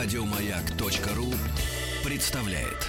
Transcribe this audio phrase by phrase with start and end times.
[0.00, 1.34] Радиомаяк.ру
[2.04, 2.86] представляет.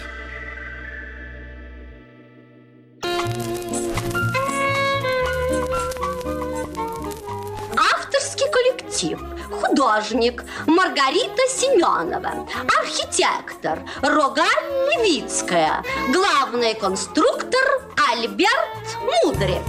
[7.75, 9.20] Авторский коллектив.
[9.50, 12.48] Художник Маргарита Семенова.
[12.80, 14.46] Архитектор Роган
[14.91, 15.84] Левицкая.
[16.14, 17.82] Главный конструктор
[18.12, 19.64] Альберт Мудрик.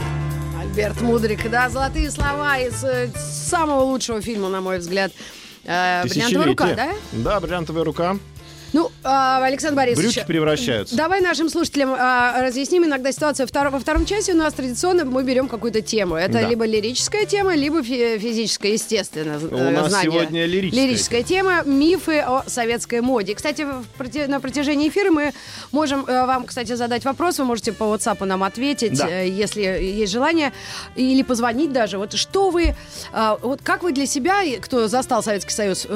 [0.61, 5.11] Альберт Мудрик, да, золотые слова из э, самого лучшего фильма, на мой взгляд.
[5.73, 6.89] Э, «Бриллиантовая рука», да?
[7.13, 8.17] Да, бриллиантовая рука.
[8.73, 10.15] Ну, а, Александр Борисович...
[10.15, 10.95] Брюки превращаются.
[10.97, 13.47] Давай нашим слушателям а, разъясним иногда ситуацию.
[13.49, 16.15] Втор- во втором часе у нас традиционно мы берем какую-то тему.
[16.15, 16.43] Это Да.
[16.49, 19.39] либо лирическая тема, либо фи- физическая, естественно.
[19.39, 20.11] У э, нас знание.
[20.13, 21.63] сегодня лирическая Лирическая тема.
[21.65, 23.35] Мифы о советской моде.
[23.35, 23.67] Кстати,
[23.99, 25.33] проти- на протяжении эфира мы
[25.73, 27.39] можем э, вам, кстати, задать вопрос.
[27.39, 29.09] Вы можете по WhatsApp нам ответить, Да.
[29.11, 30.53] э, если есть желание,
[30.95, 31.99] или позвонить даже.
[31.99, 32.77] Вот что вы,
[33.13, 35.87] а, вот как вы для себя, кто застал Советский Союз,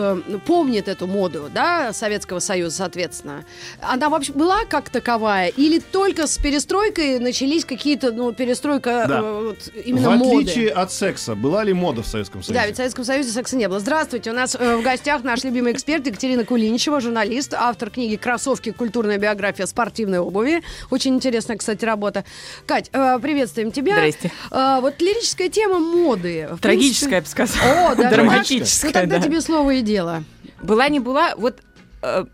[0.46, 3.44] помнит эту моду, да, Советского Союза, соответственно?
[3.80, 5.48] Она вообще была как таковая?
[5.48, 9.18] Или только с перестройкой начались какие-то, ну, перестройка Да.
[9.20, 10.42] э, вот, именно в моды?
[10.42, 12.60] отличие от секса, была ли мода в Советском Союзе?
[12.60, 13.80] Да, ведь в Советском Союзе секса не было.
[13.80, 18.70] Здравствуйте, у нас э, в гостях наш любимый эксперт Екатерина Кулиничева, журналист, автор книги «Кроссовки.
[18.72, 20.62] Культурная биография спортивной обуви».
[20.90, 22.24] Очень интересная, кстати, работа.
[22.66, 23.94] Кать, э, приветствуем тебя.
[23.94, 24.32] Здрасте.
[24.50, 26.48] Э, вот лирическая тема моды.
[26.52, 27.90] В Трагическая, я бы принципе- сказала.
[27.92, 28.90] О, даже Драматическая?
[28.90, 29.22] Ну тогда да.
[29.22, 30.24] тебе слово и дело.
[30.62, 31.58] Была, не была, вот,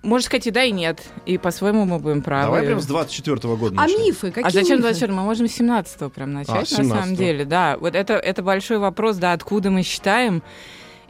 [0.02, 1.00] можно сказать, и да, и нет.
[1.26, 2.46] И по-своему мы будем правы.
[2.46, 4.00] Давай прям с 24 года А начнем.
[4.06, 4.30] мифы?
[4.30, 4.82] Какие А зачем мифы?
[4.82, 5.12] 24?
[5.12, 6.94] Мы можем с 17 прям начать, с на 17-го.
[6.94, 7.44] самом деле.
[7.44, 10.42] Да, вот это, это большой вопрос, да, откуда мы считаем.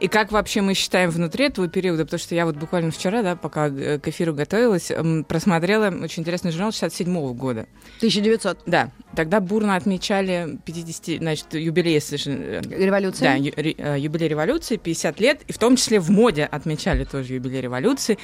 [0.01, 2.05] И как вообще мы считаем внутри этого периода?
[2.05, 4.91] Потому что я вот буквально вчера, да, пока э, к эфиру готовилась,
[5.27, 7.67] просмотрела очень интересный журнал 67 года.
[7.97, 8.63] 1900.
[8.65, 13.37] Да, тогда бурно отмечали 50, значит, юбилей, э, Революция.
[13.37, 17.61] Да, э, юбилей революции, 50 лет, и в том числе в моде отмечали тоже юбилей
[17.61, 18.17] революции.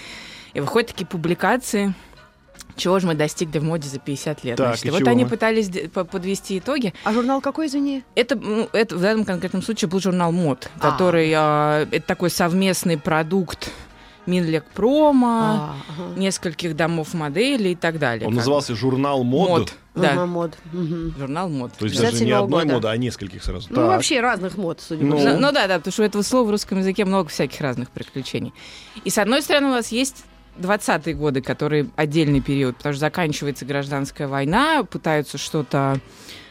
[0.56, 1.94] И выходят такие публикации,
[2.78, 4.58] чего же мы достигли в моде за 50 лет.
[4.58, 5.30] Так, Значит, и вот чего они мы?
[5.30, 6.94] пытались подвести итоги.
[7.04, 8.04] А журнал какой, извини?
[8.16, 10.92] Это, ну, это в данном конкретном случае был журнал «Мод», А.
[10.92, 13.70] который а, это такой совместный продукт
[14.26, 16.20] Минлекпрома, А, ага.
[16.20, 18.28] нескольких домов моделей и так далее.
[18.28, 19.50] Он назывался «Журнал мод».
[19.50, 19.74] «Мод».
[19.96, 20.58] Да, Ага, мод.
[20.74, 21.16] Мгм.
[21.18, 21.72] журнал «Мод».
[21.74, 22.74] То есть даже не 67-го одной года.
[22.76, 23.68] моды, а нескольких сразу.
[23.70, 23.88] Ну, Так.
[23.88, 25.18] вообще разных мод, судя по Ну.
[25.18, 25.34] всему.
[25.34, 27.90] Ну, ну да, да, потому что у этого слова в русском языке много всяких разных
[27.90, 28.54] приключений.
[29.04, 30.24] И с одной стороны у вас есть
[30.60, 36.00] 20-е годы, которые отдельный период, потому что заканчивается гражданская война, пытаются что-то,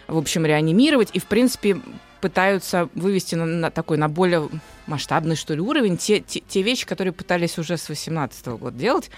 [0.06, 1.80] в общем, реанимировать, и, в принципе,
[2.20, 4.48] пытаются вывести на, на такой, на более
[4.86, 9.10] масштабный, что ли, уровень те, те, те вещи, которые пытались уже с 18 года делать.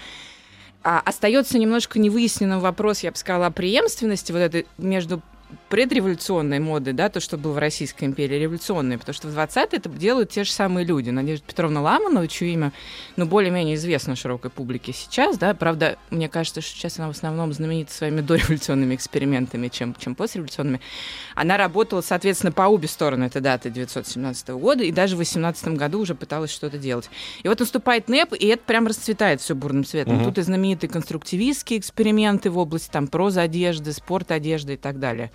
[0.83, 5.21] А остается немножко невыясненным вопрос, я бы сказала, о преемственности вот этой между
[5.69, 9.89] предреволюционной моды, да, то, что было в Российской империи, революционной, потому что в 20-е это
[9.89, 11.09] делают те же самые люди.
[11.09, 12.71] Надежда Петровна Ламанова, чье имя,
[13.15, 17.53] ну, более-менее известно широкой публике сейчас, да, правда, мне кажется, что сейчас она в основном
[17.53, 20.81] знаменита своими дореволюционными экспериментами, чем, чем постреволюционными.
[21.35, 25.99] Она работала, соответственно, по обе стороны этой даты 917 года, и даже в 18 году
[25.99, 27.09] уже пыталась что-то делать.
[27.43, 30.15] И вот наступает НЭП, и это прям расцветает все бурным цветом.
[30.15, 30.25] Мгм.
[30.25, 35.31] Тут и знаменитые конструктивистские эксперименты в области там проза одежды, спорт одежды и так далее.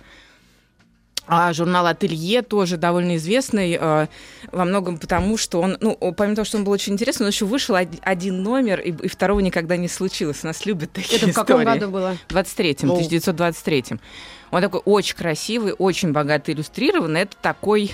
[1.27, 4.07] А журнал «Ателье» тоже довольно известный э,
[4.51, 7.45] во многом потому, что он, ну, помимо того, что он был очень интересный, он еще
[7.45, 10.43] вышел од- один номер, и, и второго никогда не случилось.
[10.43, 11.79] Нас любят такие Это в каком истории.
[11.79, 12.17] году было?
[12.27, 12.93] В 23-м, Ну.
[12.93, 13.85] 1923
[14.51, 17.21] Он такой очень красивый, очень богато иллюстрированный.
[17.21, 17.91] Это такой...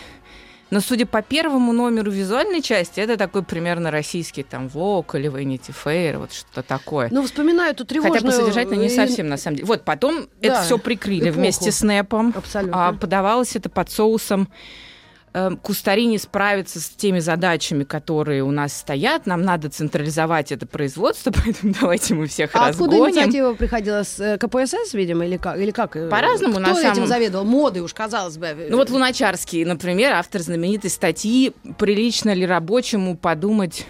[0.71, 5.75] Но судя по первому номеру визуальной части, это такой примерно российский там Vogue или Vanity
[5.83, 7.09] Fair, вот что-то такое.
[7.11, 8.21] Ну, вспоминаю эту тревожную...
[8.21, 9.67] Хотя по содержательно не э, совсем, на самом деле.
[9.67, 11.39] Вот, потом Да, это все прикрыли эпоху.
[11.39, 12.33] вместе с НЭПом.
[12.35, 12.87] Абсолютно.
[12.87, 14.47] А, подавалось это под соусом
[15.61, 19.25] Кустари не справится с теми задачами, которые у нас стоят.
[19.25, 23.15] Нам надо централизовать это производство, поэтому давайте мы всех А откуда разгоним.
[23.15, 24.03] инициатива приходила?
[24.03, 25.57] С э, КПСС, видимо, или как?
[25.57, 25.93] Или как?
[26.09, 27.45] По-разному, Кто на этим самом- заведовал?
[27.45, 28.67] Модой уж, казалось бы.
[28.69, 33.85] Ну вот Луначарский, например, автор знаменитой статьи «Прилично ли рабочему подумать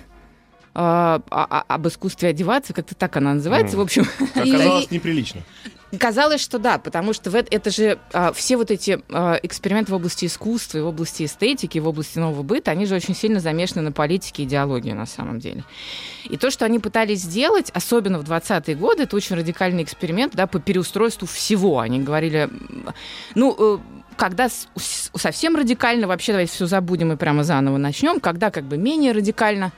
[0.74, 3.80] о- о- об искусстве одеваться», как-то так она называется, Мгм.
[3.80, 4.06] в общем.
[4.36, 5.42] Оказалось неприлично.
[6.00, 9.92] Казалось, что да, потому что в это, это же а, все вот эти а, эксперименты
[9.92, 13.82] в области искусства, в области эстетики, в области нового быта, они же очень сильно замешаны
[13.82, 15.66] на политике и идеологии на самом деле.
[16.30, 20.48] И то, что они пытались сделать, особенно в 20-е годы, это очень радикальный эксперимент да,
[20.48, 21.80] по переустройству всего.
[21.80, 22.50] Они говорили,
[23.36, 23.80] ну, э,
[24.16, 24.48] когда
[24.78, 29.74] совсем радикально, вообще давайте все забудем и прямо заново начнем, когда как бы менее радикально,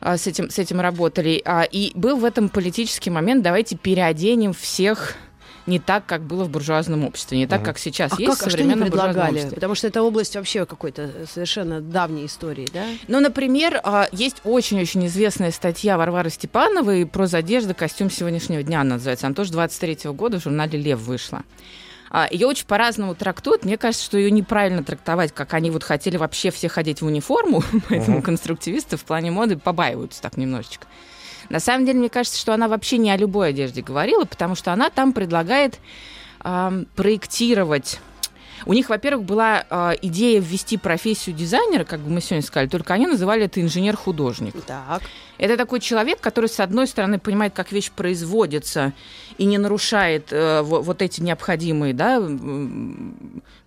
[0.00, 1.42] а, с этим, с этим работали.
[1.44, 5.16] А, И был в этом политический момент, давайте переоденем всех
[5.70, 8.46] не так, как было в буржуазном обществе, не так, как сейчас А есть как, а
[8.46, 9.34] в что они современном буржуазном предлагали?
[9.36, 9.54] обществе.
[9.54, 12.84] Потому что это область вообще какой-то совершенно давней истории, да?
[13.08, 18.96] Ну, например, а, есть очень-очень известная статья Варвары Степановой про одежды костюм сегодняшнего дня, она
[18.96, 19.26] называется.
[19.26, 21.44] Она тоже 23 года в журнале «Лев» вышла.
[22.32, 23.64] Ее очень по-разному трактуют.
[23.64, 27.62] Мне кажется, что ее неправильно трактовать, как они вот хотели вообще все ходить в униформу,
[27.88, 30.88] поэтому конструктивисты в плане моды побаиваются так немножечко.
[31.50, 34.72] На самом деле, мне кажется, что она вообще не о любой одежде говорила, потому что
[34.72, 35.78] она там предлагает
[36.40, 38.00] ам, проектировать
[38.66, 42.94] у них, во-первых, была э, идея ввести профессию дизайнера, как бы мы сегодня сказали, только
[42.94, 44.54] они называли это инженер-художник.
[44.66, 45.02] Так.
[45.38, 48.92] Это такой человек, который, с одной стороны, понимает, как вещь производится
[49.38, 52.22] и не нарушает э, вот, эти необходимые, да,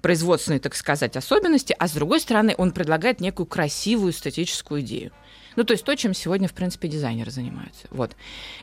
[0.01, 5.11] производственные, так сказать, особенности, а с другой стороны, он предлагает некую красивую эстетическую идею.
[5.55, 7.87] Ну, то есть то, чем сегодня, в принципе, дизайнеры занимаются.
[7.91, 8.11] Вот.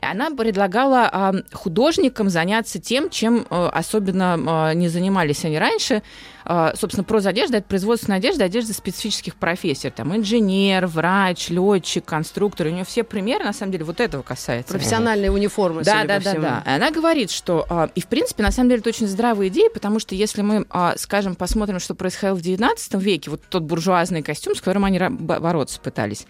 [0.01, 6.01] И она предлагала а, художникам заняться тем, чем а, особенно а, не занимались они раньше.
[6.43, 9.89] А, собственно, прозодежда— это производственная одежда, одежда специфических профессий.
[9.89, 12.67] Там инженер, врач, летчик, конструктор.
[12.67, 14.73] У нее все примеры, на самом деле, вот этого касается.
[14.73, 16.63] Профессиональные униформы, Да, да, да, да.
[16.65, 19.99] Она говорит, что а, и в принципе на самом деле это очень здравая идея, потому
[19.99, 24.55] что если мы, а, скажем, посмотрим, что происходило в XIX веке, вот тот буржуазный костюм,
[24.55, 26.25] с которым они бороться пытались.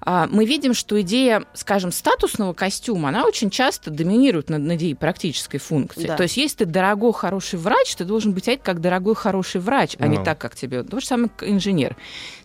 [0.00, 5.58] А, Мы видим, что идея, скажем, статусного костюма, она очень часто доминирует над идеей практической
[5.58, 6.06] функции.
[6.06, 6.16] Да.
[6.16, 9.96] То есть, если ты дорогой, хороший врач, ты должен быть одет как дорогой, хороший врач,
[9.98, 10.24] а не Ну.
[10.24, 10.82] так, как тебе.
[10.82, 11.96] То же самое как инженер.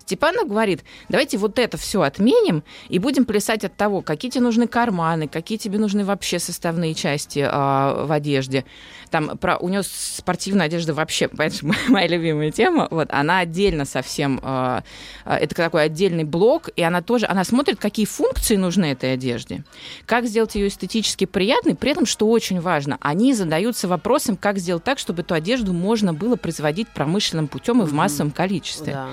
[0.10, 4.66] Степанов говорит, давайте вот это все отменим и будем плясать от того, какие тебе нужны
[4.66, 8.66] карманы, какие тебе нужны вообще составные части а, в одежде.
[9.12, 12.88] Там про, у нее спортивная одежда вообще, понимаешь, моя любимая тема.
[12.90, 14.82] Вот она отдельно совсем, а,
[15.26, 19.64] это такой отдельный блок, и она тоже, она смотрит, какие функции нужны этой одежде,
[20.08, 24.84] как сделать ее эстетически приятной, при этом, что очень важно, они задаются вопросом, как сделать
[24.84, 28.94] так, чтобы эту одежду можно было производить промышленным путем и в массовом количестве.
[28.94, 29.10] Да.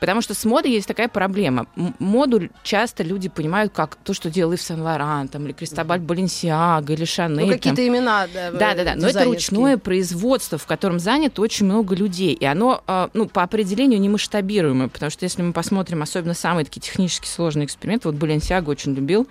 [0.00, 1.66] Потому что с модой есть такая проблема.
[1.98, 7.04] Моду часто люди понимают как то, что делал Ив Сен-Лоран, там, или Кристобаль Баленсиага, или
[7.04, 7.46] Шанель.
[7.46, 8.94] Ну, какие-то имена, да, Да, да, да.
[8.96, 12.32] Но это ручное производство, в котором занято очень много людей.
[12.32, 14.88] И оно, э, ну, по определению не масштабируемое.
[14.88, 19.28] Потому что если мы посмотрим, особенно самые такие технически сложные эксперименты, вот Баленсиага очень любил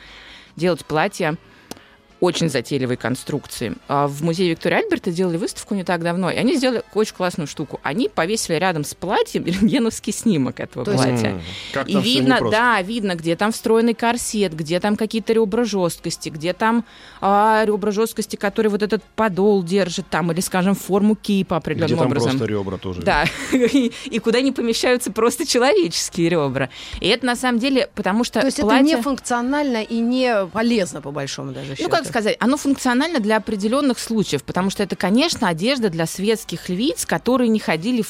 [0.56, 1.38] делать платья
[2.19, 3.75] очень затейливой конструкции.
[3.88, 7.48] А В музее Виктория Альберта делали выставку не так давно, и они сделали очень классную
[7.48, 7.80] штуку.
[7.83, 11.42] Они повесили рядом с платьем рентгеновский снимок этого То есть- платья.
[11.74, 16.54] Как И видно, да, видно, где там встроенный корсет, где там какие-то ребра жесткости, где
[16.54, 16.83] там
[17.21, 21.95] а, ребра жесткости, которые вот этот подол держит там, или, скажем, форму кипа определенным Где
[21.98, 22.30] там образом.
[22.31, 23.01] просто ребра тоже.
[23.01, 26.69] Да, и, и куда не помещаются просто человеческие ребра.
[27.00, 28.80] И это на самом деле, потому что То есть платье...
[28.80, 31.83] это не функционально и не полезно, по большому даже счету.
[31.83, 36.67] Ну, как сказать, оно функционально для определенных случаев, потому что это, конечно, одежда для светских
[36.69, 38.09] львиц, которые не ходили в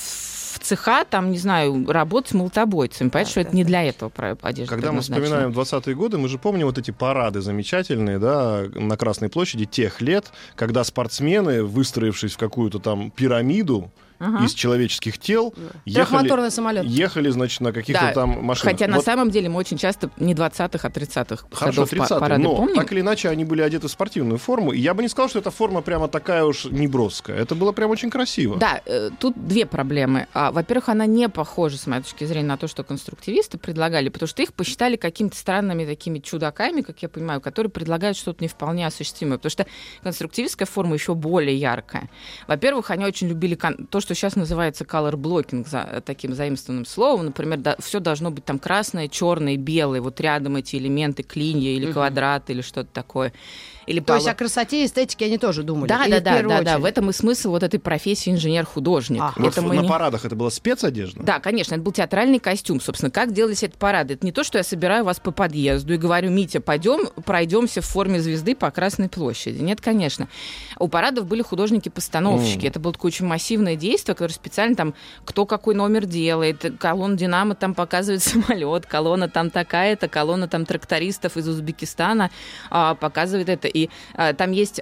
[0.50, 3.10] в цеха, там, не знаю, работать молотобойцами.
[3.10, 3.68] Понятно, Да, что да, это не да.
[3.68, 7.40] для этого про- одежда Когда мы вспоминаем 20-е годы, мы же помним вот эти парады
[7.42, 14.44] замечательные, да, на Красной площади тех лет, когда спортсмены, выстроившись в какую-то там пирамиду Ага.
[14.45, 15.54] из человеческих тел,
[15.86, 16.83] ехали, самолет.
[16.86, 18.74] ехали, значит, на каких-то Да, там машинах.
[18.74, 21.95] Хотя на Вот самом деле мы очень часто не 20-х, а 30-х Хорошо, годов па-
[21.95, 22.75] 30 парады но помним.
[22.75, 24.71] так или иначе они были одеты в спортивную форму.
[24.74, 27.38] И я бы не сказал, что эта форма прямо такая уж неброская.
[27.38, 28.57] Это было прям очень красиво.
[28.57, 30.27] Да, э, тут две проблемы.
[30.33, 34.27] А, Во-первых, она не похожа, с моей точки зрения, на то, что конструктивисты предлагали, потому
[34.27, 38.86] что их посчитали какими-то странными такими чудаками, как я понимаю, которые предлагают что-то не вполне
[38.86, 39.38] осуществимое.
[39.38, 39.65] Потому что
[40.03, 42.10] конструктивистская форма еще более яркая.
[42.48, 47.28] Во-первых, они очень любили кон- то, что сейчас называется color blocking, за, таким заимствованным словом.
[47.28, 50.01] Например, все должно быть там красное, черное, белое.
[50.01, 51.94] Вот рядом эти элементы, клинья или Мгм.
[51.94, 53.34] квадраты или что-то такое.
[53.89, 55.89] Или То есть о красоте и эстетике они тоже думали.
[55.89, 56.77] да, Или да, да, да, да.
[56.79, 59.19] В этом и смысл вот этой профессии инженер-художник.
[59.22, 59.34] Ага.
[59.38, 61.24] Вот Это мы на не- парадах это была спецодежда?
[61.24, 62.79] Да, конечно, это был театральный костюм.
[62.79, 64.13] Собственно, как делались эти парады?
[64.13, 67.86] Это не то, что я собираю вас по подъезду и говорю, Митя, пойдем, пройдемся в
[67.86, 69.60] форме звезды по Красной площади.
[69.62, 70.27] Нет, конечно.
[70.77, 72.65] У парадов были художники-постановщики.
[72.65, 72.69] М.
[72.69, 74.93] Это было такое очень массивное действие, которое специально там,
[75.25, 76.63] кто какой номер делает.
[76.79, 82.29] Колонна Динамо там показывает самолет, колонна там такая-то, колонна там трактористов из Узбекистана
[82.69, 83.67] а, показывает это.
[83.67, 83.78] И
[84.15, 84.81] а, там есть...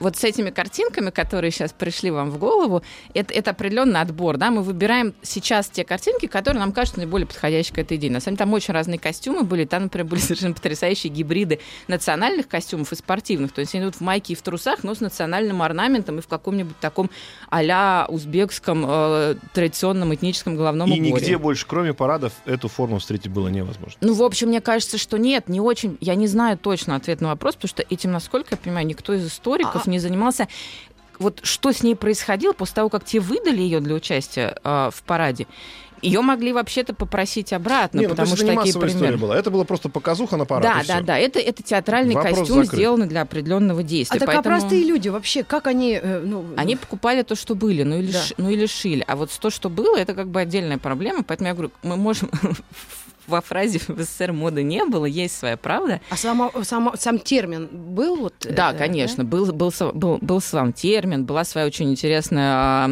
[0.00, 2.82] а, вот с этими картинками, которые сейчас пришли вам в голову,
[3.14, 7.74] это, это определенный отбор, да, мы выбираем сейчас те картинки, которые нам кажутся наиболее подходящие
[7.74, 8.10] к этой идее.
[8.10, 12.48] На самом деле там очень разные костюмы были, там, например, были совершенно потрясающие гибриды национальных
[12.48, 15.62] костюмов и спортивных, то есть они идут в майке и в трусах, но с национальным
[15.62, 17.10] орнаментом и в каком-нибудь таком
[17.48, 21.10] а-ля узбекском э, традиционном этническом головном И уборе.
[21.12, 23.96] нигде больше, кроме парадов, эту форму встретить было невозможно.
[24.00, 25.98] Ну, в общем, мне кажется, что нет, не очень.
[26.00, 29.26] Я не знаю точно ответ на вопрос, потому что этим, насколько я понимаю, никто из
[29.26, 30.48] историков А- не занимался.
[31.18, 35.02] вот что с ней происходило после того, как те выдали ее для участия э, в
[35.02, 35.46] параде,
[36.02, 38.96] ее могли вообще-то попросить обратно, Не, ну, потому что это не такие примеры.
[38.96, 39.36] история была.
[39.36, 40.62] Это была просто показуха на парад.
[40.62, 41.18] Да, да, да.
[41.18, 42.72] Это, это театральный Вопрос костюм, закрыт.
[42.80, 44.16] сделанный для определенного действия.
[44.16, 46.00] А так а Поэтому простые люди вообще, как они...
[46.02, 48.22] э, ну, Они покупали то, что были, ну или, Да.
[48.22, 49.04] ши- ну или шили.
[49.06, 51.22] А вот то, что было, это как бы отдельная проблема.
[51.22, 52.30] Поэтому я говорю, мы можем
[53.30, 56.00] во фразе в СССР моды не было, есть своя правда.
[56.10, 58.34] А сама, сама- сам термин был вот...
[58.48, 62.86] Да, э, конечно, был, был, сам- был, был сам термин, была своя очень интересная,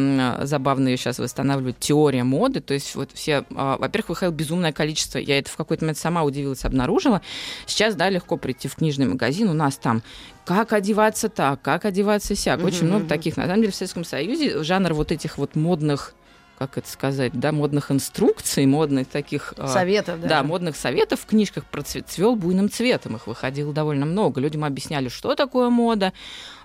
[0.89, 2.61] ее сейчас восстанавливают, теория моды.
[2.61, 6.23] То есть вот все, а, во-первых, выходило безумное количество, я это в какой-то момент сама
[6.23, 7.21] удивилась, обнаружила.
[7.65, 10.01] Сейчас, да, легко прийти в книжный магазин, у нас там
[10.45, 12.63] как одеваться так, как одеваться сяк.
[12.63, 13.37] Очень Мгм, много таких.
[13.37, 16.15] На самом деле в Советском Союзе жанр вот этих вот модных
[16.59, 19.53] как это сказать, да, модных инструкций, модных таких...
[19.57, 20.27] а, Советов, да.
[20.27, 23.15] да, модных советов в книжках процвел буйным цветом.
[23.15, 24.41] Их выходило довольно много.
[24.41, 26.11] Людям объясняли, что такое мода,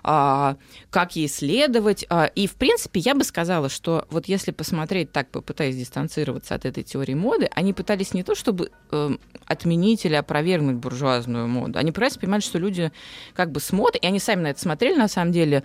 [0.03, 0.57] а,
[0.89, 2.05] как ей следовать.
[2.09, 6.65] А, и, в принципе, я бы сказала, что вот если посмотреть так, попытаясь дистанцироваться от
[6.65, 11.79] этой теории моды, они пытались не то, чтобы эм, отменить или опровергнуть буржуазную моду.
[11.79, 12.91] Они прекрасно понимали, что люди
[13.33, 15.63] как бы смотрят, и они сами на это смотрели, на самом деле,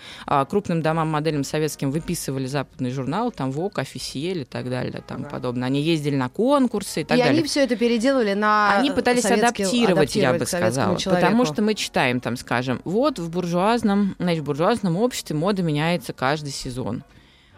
[0.48, 3.80] крупным домам, моделям советским выписывали западный журнал, там ВОК,
[4.20, 5.66] Офисиель и так далее, там подобное.
[5.66, 7.38] Они ездили на конкурсы и так и далее.
[7.38, 10.98] они все это переделывали на Они пытались советский- адаптировать, я бы сказала.
[10.98, 11.26] человеку.
[11.26, 16.12] Потому что мы читаем, там, скажем, вот в буржуазном, значит, в буржуазном обществе мода меняется
[16.12, 17.02] каждый сезон.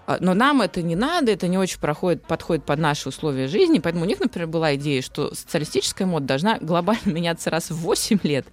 [0.06, 3.78] А, Но нам это не надо, это не очень проходит, подходит под наши условия жизни.
[3.78, 8.18] Поэтому у них, например, была идея, что социалистическая мода должна глобально меняться раз в 8
[8.24, 8.46] лет,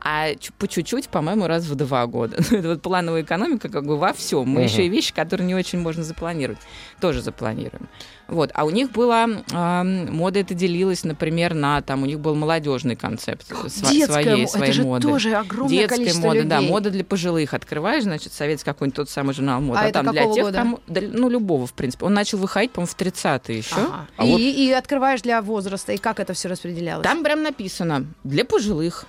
[0.00, 0.28] а
[0.58, 2.36] по чуть-чуть, по-моему, раз в 2 года.
[2.50, 4.48] Это вот плановая экономика как бы во всем.
[4.48, 4.68] Мы Мгм.
[4.68, 6.58] еще и вещи, которые не очень можно запланировать,
[7.00, 7.88] тоже запланируем.
[8.28, 8.50] Вот.
[8.54, 12.94] А у них была ам, мода это делилась, например, на там у них был молодежный
[12.94, 15.08] концепт Детская своей, своей это же моды.
[15.08, 16.48] тоже огромное Детская количество мода, людей.
[16.50, 17.54] да, мода для пожилых.
[17.54, 19.80] Открываешь, значит, советский какой-нибудь тот самый журнал моды.
[19.80, 20.58] А это там для тех, года?
[20.58, 20.78] кому.
[20.90, 22.04] Ну, любого, в принципе.
[22.06, 23.74] Он начал выходить, по-моему, в 30-е еще.
[23.76, 24.06] Ага.
[24.16, 27.04] А и, вот- и открываешь для возраста, и как это все распределялось?
[27.04, 29.06] Там прям написано для пожилых,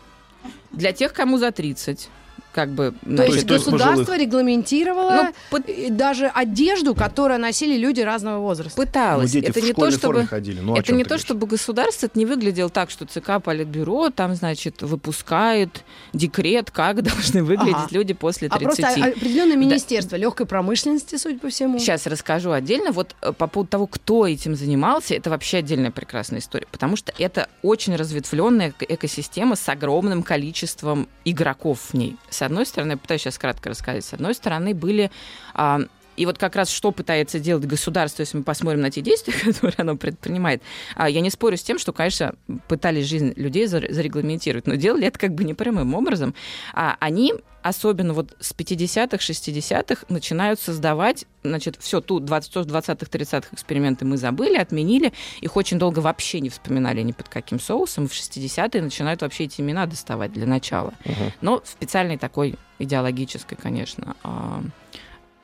[0.72, 2.10] для тех, кому за 30.
[2.54, 4.20] Как бы, То значит, есть государство пожилых.
[4.20, 8.80] регламентировало ну, и даже одежду, которую носили люди разного возраста.
[8.80, 9.32] Ну, пыталось.
[9.32, 10.60] дети это в не то, чтобы ходили.
[10.60, 11.26] Ну, это не то, говоришь?
[11.26, 17.44] чтобы государство это не выглядело так, что ЦК Политбюро там, значит, выпускает декрет, как должны
[17.44, 17.88] выглядеть Ага.
[17.92, 18.80] люди после А 30.
[18.84, 21.80] просто определенное министерство легкой промышленности, судя по всему.
[21.80, 22.92] Сейчас расскажу отдельно.
[22.92, 27.14] Вот э, по поводу того, кто этим занимался, это вообще отдельная прекрасная история, потому что
[27.18, 32.18] это очень разветвленная эко- экосистема с огромным количеством игроков в ней.
[32.42, 35.12] С одной стороны, пытаюсь сейчас кратко рассказать, с одной стороны были
[35.54, 35.82] а,
[36.18, 39.76] и вот как раз что пытается делать государство, если мы посмотрим на те действия, которые
[39.78, 40.62] оно предпринимает,
[40.96, 42.36] а, я не спорю с тем, что, конечно,
[42.68, 46.36] пытались жизнь людей зар- зарегламентировать, но делали это как бы непрямым образом.
[46.74, 54.06] А они особенно вот с 50-х, 60-х начинают создавать, значит, все, 20 20-х, 30-х эксперименты
[54.06, 58.82] мы забыли, отменили, их очень долго вообще не вспоминали ни под каким соусом, в 60-е
[58.82, 60.94] начинают вообще эти имена доставать для начала.
[61.06, 61.34] Мгм.
[61.42, 64.64] Но в специальной такой идеологической, конечно, а,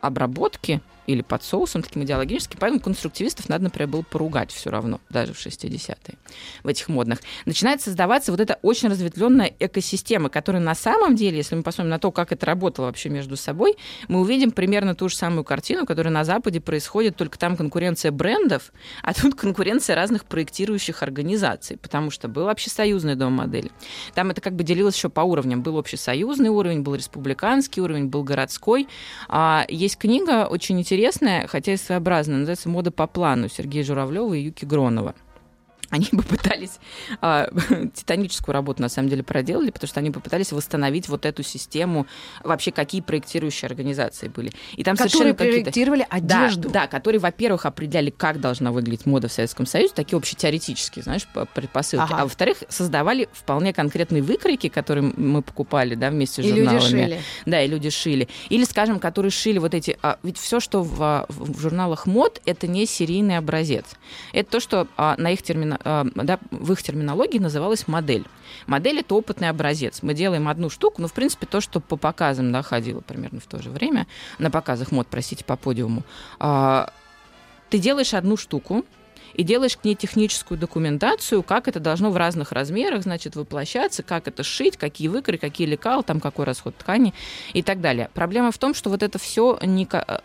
[0.01, 5.33] обработки или под соусом таким идеологическим, поэтому конструктивистов надо, например, было поругать все равно, даже
[5.33, 6.17] в 60-е,
[6.63, 7.19] в этих модных.
[7.45, 11.99] Начинает создаваться вот эта очень разветвленная экосистема, которая на самом деле, если мы посмотрим на
[11.99, 16.13] то, как это работало вообще между собой, мы увидим примерно ту же самую картину, которая
[16.13, 22.27] на Западе происходит, только там конкуренция брендов, а тут конкуренция разных проектирующих организаций, потому что
[22.27, 23.71] был общесоюзный дом модели.
[24.13, 25.61] Там это как бы делилось еще по уровням.
[25.63, 28.87] Был общесоюзный уровень, был республиканский уровень, был городской.
[29.29, 30.97] А, есть книга очень интересная,
[31.48, 35.13] хотя и своеобразная, называется «Мода по плану» Сергея Журавлева и Юки Гронова.
[35.89, 36.79] Они попытались
[37.22, 37.50] а,
[37.94, 42.08] титаническую работу на самом деле проделали, потому что они попытались восстановить вот эту систему,
[42.44, 44.51] вообще какие проектирующие организации были.
[44.75, 46.70] И там которые совершенно проектировали да, одежду.
[46.70, 51.46] Да, которые, во-первых, определяли, как должна выглядеть мода в Советском Союзе, такие общетеоретические, знаешь, по-
[51.46, 52.03] предпосылки.
[52.03, 52.22] Ага.
[52.22, 56.89] А во-вторых, создавали вполне конкретные выкройки, которые мы покупали, да, вместе с И люди журналами.
[56.89, 57.22] шили.
[57.46, 58.27] Да, и люди шили.
[58.50, 59.98] Или, скажем, которые шили вот эти...
[60.01, 63.86] а, ведь все, что в, а, в журналах мод, это не серийный образец.
[64.34, 65.41] Это то, что а, на их
[65.84, 68.25] а, да, в их терминологии называлось модель.
[68.65, 70.00] Модель— это опытный образец.
[70.01, 73.46] Мы делаем одну штуку, но, в принципе, то, что по показам да, ходило примерно в
[73.46, 74.07] то же время,
[74.39, 76.03] на показах мод, простите, по подиуму,
[76.39, 76.91] а,
[77.69, 78.86] ты делаешь одну штуку,
[79.34, 84.27] и делаешь к ней техническую документацию, как это должно в разных размерах, значит, воплощаться, как
[84.27, 87.13] это шить, какие выкры, какие лекала, там какой расход ткани
[87.53, 88.10] и так далее.
[88.13, 89.60] Проблема в том, что вот это все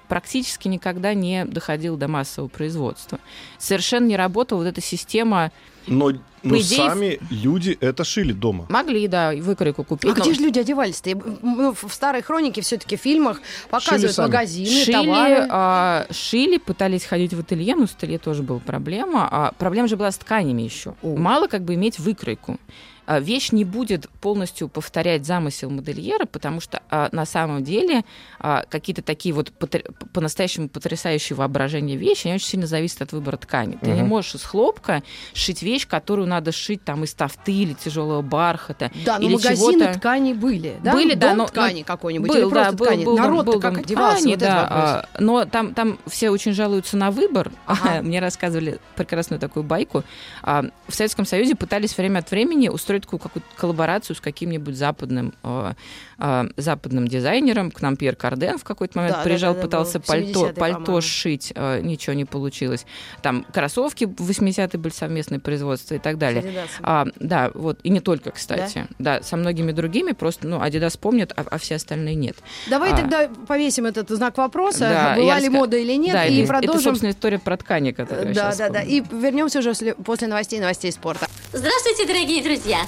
[0.08, 3.18] практически никогда не доходило до массового производства.
[3.58, 5.52] Совершенно не работала вот эта система
[5.86, 6.12] Но,
[6.42, 8.66] но идее, сами люди это шили дома.
[8.68, 10.12] Могли, да, и выкройку купить.
[10.12, 11.10] А но- где же люди одевались-то?
[11.42, 14.26] Ну, в старой хронике все-таки в фильмах показывают сами.
[14.26, 15.46] магазины, шили, товары.
[15.50, 19.28] а, шили, пытались ходить в ателье, но с ателье тоже была проблема.
[19.30, 20.94] А проблема же была с тканями еще.
[21.02, 21.16] О.
[21.16, 22.58] Мало как бы иметь выкройку.
[23.06, 28.04] А, Вещь не будет полностью повторять замысел модельера, потому что а, на самом деле
[28.38, 33.36] а, какие-то такие вот потр- по-настоящему потрясающие воображения вещи, они очень сильно зависят от выбора
[33.36, 33.76] ткани.
[33.80, 34.08] Ты не Мгм.
[34.08, 35.02] можешь из хлопка
[35.34, 38.90] шить вещь, которую надо шить там из тафты или тяжелого бархата.
[39.04, 39.98] Да, но или магазины чего-то.
[39.98, 40.92] ткани были, да?
[40.92, 43.04] Были, да, Дом но- ткани какой-нибудь был, или да, просто был, ткани?
[43.04, 44.16] был Народ-то был как дом одевался?
[44.18, 47.50] ткани, вот да, а, но там, там все очень жалуются на выбор.
[47.66, 48.02] Ага.
[48.02, 50.04] Мне рассказывали прекрасную такую байку.
[50.42, 55.34] А, В Советском Союзе пытались время от времени устроить такую какую-то коллаборацию с каким-нибудь западным,
[55.42, 55.74] а,
[56.18, 57.70] а, западным дизайнером.
[57.70, 60.52] К нам Пьер Карден в какой-то момент Да, да, приезжал, да, да, пытался пальто, 70-е,
[60.54, 62.86] пальто сшить, а, ничего не получилось.
[63.22, 66.66] Там кроссовки в 80-е были совместные производства и так далее.
[66.80, 68.86] А, да, вот, и не только, кстати.
[68.98, 72.36] Да, со многими другими, просто, ну, Adidas помнит, а, а все остальные нет.
[72.68, 72.96] Давай а.
[72.96, 76.48] тогда повесим этот знак вопроса, Да, была ли раска- мода или нет, да, и это,
[76.48, 76.74] продолжим.
[76.74, 78.80] это, собственно, история про ткани, которую я да, да, да.
[78.80, 78.88] вспомнила.
[78.88, 81.26] И вернемся уже после новостей новостей спорта.
[81.52, 82.81] Здравствуйте, дорогие друзья!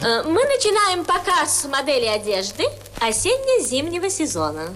[0.00, 2.64] Э, Мы начинаем показ модели одежды
[3.00, 4.68] осенне-зимнего сезона.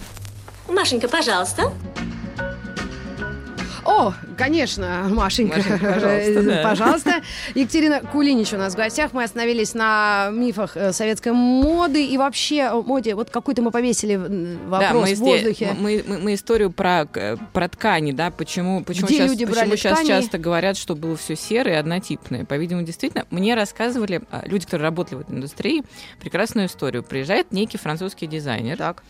[0.69, 1.73] Машенька, пожалуйста.
[3.85, 6.63] О, конечно, Машенька, Машенька, пожалуйста, да.
[6.71, 7.15] Пожалуйста.
[7.55, 9.13] Екатерина Кулинич у нас в гостях.
[9.13, 13.15] Мы остановились на мифах э, советской моды и вообще моде.
[13.15, 15.77] Вот какой-то мы повесили м, Да, вопрос мы, в воздухе.
[15.79, 17.07] мы, мы- мы историю про,
[17.53, 20.09] про ткани, да, почему, почему, Где сейчас, люди почему брали сейчас ткани?
[20.09, 22.45] часто говорят, что было все серое и однотипное.
[22.45, 25.83] По-видимому, действительно, мне рассказывали а, люди, которые работали в этой индустрии,
[26.21, 27.03] прекрасную историю.
[27.03, 29.03] Приезжает некий французский дизайнер, Так.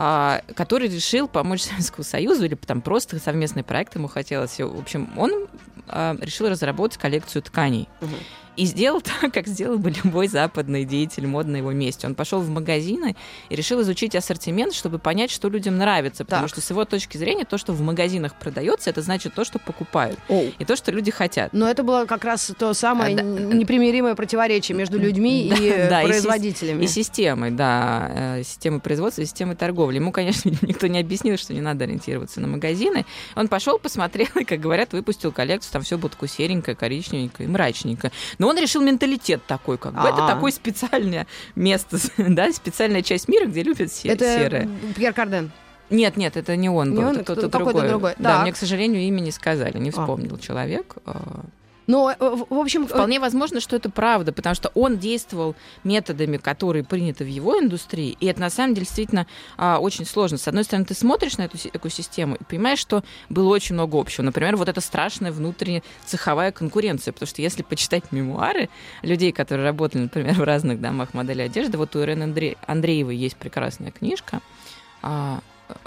[0.00, 4.60] А, который решил помочь Советскому Союзу или там просто совместный проект ему хотелось.
[4.60, 5.48] В общем, он
[5.88, 7.88] а, решил разработать коллекцию тканей.
[8.00, 8.14] Мгм.
[8.58, 12.08] И сделал так, как сделал бы любой западный деятель мод на его месте.
[12.08, 13.14] Он пошел в магазины
[13.50, 16.24] и решил изучить ассортимент, чтобы понять, что людям нравится.
[16.24, 16.50] Потому Так.
[16.50, 20.18] что с его точки зрения то, что в магазинах продается, это значит то, что покупают.
[20.28, 20.50] Оу.
[20.58, 21.52] И то, что люди хотят.
[21.52, 26.02] Но это было как раз то самое А, непримиримое противоречие между людьми Да, и да,
[26.02, 26.82] и производителями.
[26.84, 29.96] И системой, да, э, системой производства и системой торговли.
[29.96, 33.06] Ему, конечно, никто не объяснил, что не надо ориентироваться на магазины.
[33.36, 37.52] Он пошел, посмотрел, и, как говорят, выпустил коллекцию, там все было такое серенькое, коричневенькое и
[37.52, 38.12] мрачненькое.
[38.38, 40.08] Но он решил менталитет такой, как бы.
[40.08, 40.28] Это А.
[40.28, 44.68] такое специальное место, да, специальная часть мира, где любят се- это серое.
[44.96, 45.50] Пьер Карден.
[45.90, 47.88] Нет, нет, это не он Не был, он, это кто- кто-то другой.
[47.88, 48.14] другой.
[48.18, 48.42] Да, Так.
[48.42, 49.92] мне, к сожалению, имя не сказали, не А.
[49.92, 50.96] вспомнил человек.
[51.88, 56.36] Но, э, в общем, э, Вполне возможно, что это правда, потому что он действовал методами,
[56.36, 60.36] которые приняты в его индустрии, и это на самом деле действительно а, очень сложно.
[60.38, 63.98] С одной стороны, ты смотришь на эту си- экосистему и понимаешь, что было очень много
[63.98, 64.22] общего.
[64.22, 68.68] Например, вот эта страшная внутренняя цеховая конкуренция, потому что если почитать мемуары
[69.02, 73.36] людей, которые работали, например, в разных домах модели одежды, вот у Ирины Андре- Андреевой есть
[73.36, 74.40] прекрасная книжка,
[75.00, 75.40] а,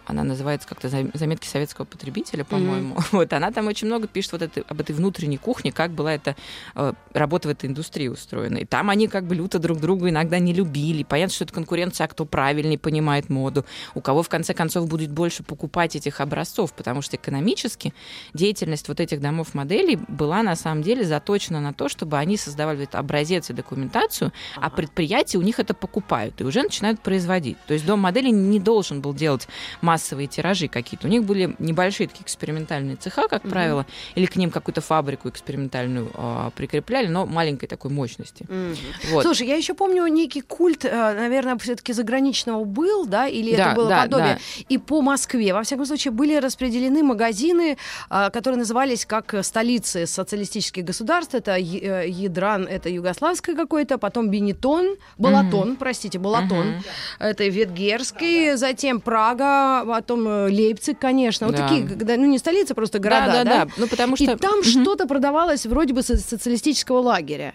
[0.06, 2.98] она называется как-то «Зам- «Заметки советского потребителя», по-моему.
[3.12, 6.36] Вот, она там очень много пишет вот это, об этой внутренней кухне, как была эта
[6.76, 8.58] э, работа в этой индустрии устроена.
[8.58, 11.04] И там они как бы люто друг друга иногда не любили.
[11.04, 13.66] Понятно, что это конкуренция, а кто правильнее понимает моду,
[13.96, 17.94] у кого в конце концов будет больше покупать этих образцов, потому что экономически
[18.34, 22.84] деятельность вот этих домов моделей была на самом деле заточена на то, чтобы они создавали
[22.84, 27.58] этот образец и документацию, а предприятия у них это покупают и уже начинают производить.
[27.68, 29.48] То есть дом модели не должен был делать
[29.82, 31.08] массовые тиражи какие-то.
[31.08, 36.12] У них были небольшие такие экспериментальные цеха, как правило, или к ним какую-то фабрику экспериментальную
[36.14, 38.46] а, прикрепляли, но маленькой такой мощности.
[38.50, 38.76] Мгм.
[39.12, 39.24] Вот.
[39.24, 43.76] Слушай, я еще помню некий культ, э, наверное, все-таки заграничного был, да, или Да, это
[43.76, 44.34] было да, подобие.
[44.36, 44.40] да.
[44.70, 47.78] И по Москве, во всяком случае, были распределены магазины,
[48.10, 51.36] а, которые назывались как столицы социалистических государств.
[51.36, 56.68] Это Е- э, Ядран, это югославское какое-то, потом Бенетон, Балатон, простите, Балатон.
[56.72, 56.84] Мгм.
[57.20, 61.48] Это Ветгерский, затем Прага, потом э, Лейпциг, конечно.
[61.48, 61.68] Вот Да.
[61.68, 63.44] такие, когда, ну не столицы, просто города, да, да?
[63.44, 63.72] да, да.
[63.78, 64.24] Ну, потому что...
[64.32, 64.64] И там Мгм.
[64.64, 67.54] что-то продавалось вроде бы со- социалистического лагеря.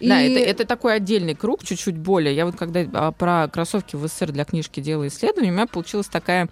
[0.00, 2.34] Да, И- это, это такой отдельный круг, чуть-чуть более.
[2.34, 6.08] Я вот когда а, про кроссовки в СССР для книжки делала исследование, у меня получилась
[6.08, 6.48] такая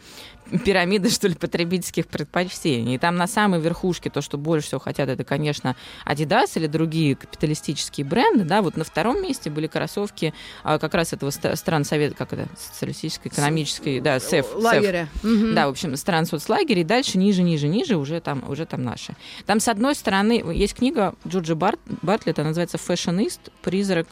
[0.58, 2.96] пирамида, что ли, потребительских предпочтений.
[2.96, 7.16] И там на самой верхушке то, что больше всего хотят, это, конечно, Adidas или другие
[7.16, 8.44] капиталистические бренды.
[8.44, 12.48] Да, вот на втором месте были кроссовки а, как раз этого стран Совета, как это,
[12.58, 14.46] социалистической, экономической, да, СЭФ.
[14.46, 14.54] СЭФ.
[14.56, 15.08] лагеря.
[15.22, 15.54] Мгм.
[15.54, 19.14] Да, в общем, стран соцлагеря, и дальше ниже, ниже, ниже уже там, уже там наши.
[19.46, 23.50] Там, с одной стороны, есть книга Джорджа Барт, Бартлета, она называется «Фэшинист.
[23.62, 24.06] Призрак,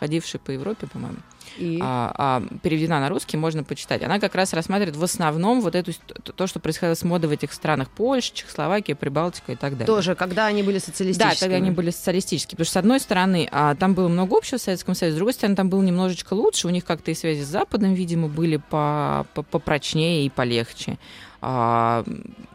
[0.00, 1.18] ходивший по Европе», по-моему.
[1.58, 1.78] И?
[1.82, 4.02] а, а, переведена на русский, можно почитать.
[4.02, 5.92] Она как раз рассматривает в основном вот эту,
[6.36, 7.90] то, что происходило с модой в этих странах.
[7.90, 9.86] Польша, Чехословакия, Прибалтика и так далее.
[9.86, 11.34] Тоже, когда они были социалистическими.
[11.34, 12.56] Да, когда они были социалистические.
[12.56, 15.34] Потому что, с одной стороны, а, там было много общего в Советском Союзе, с другой
[15.34, 16.66] стороны, там было немножечко лучше.
[16.66, 20.98] У них как-то и связи с Западом, видимо, были по, по, попрочнее и полегче.
[21.44, 22.04] А,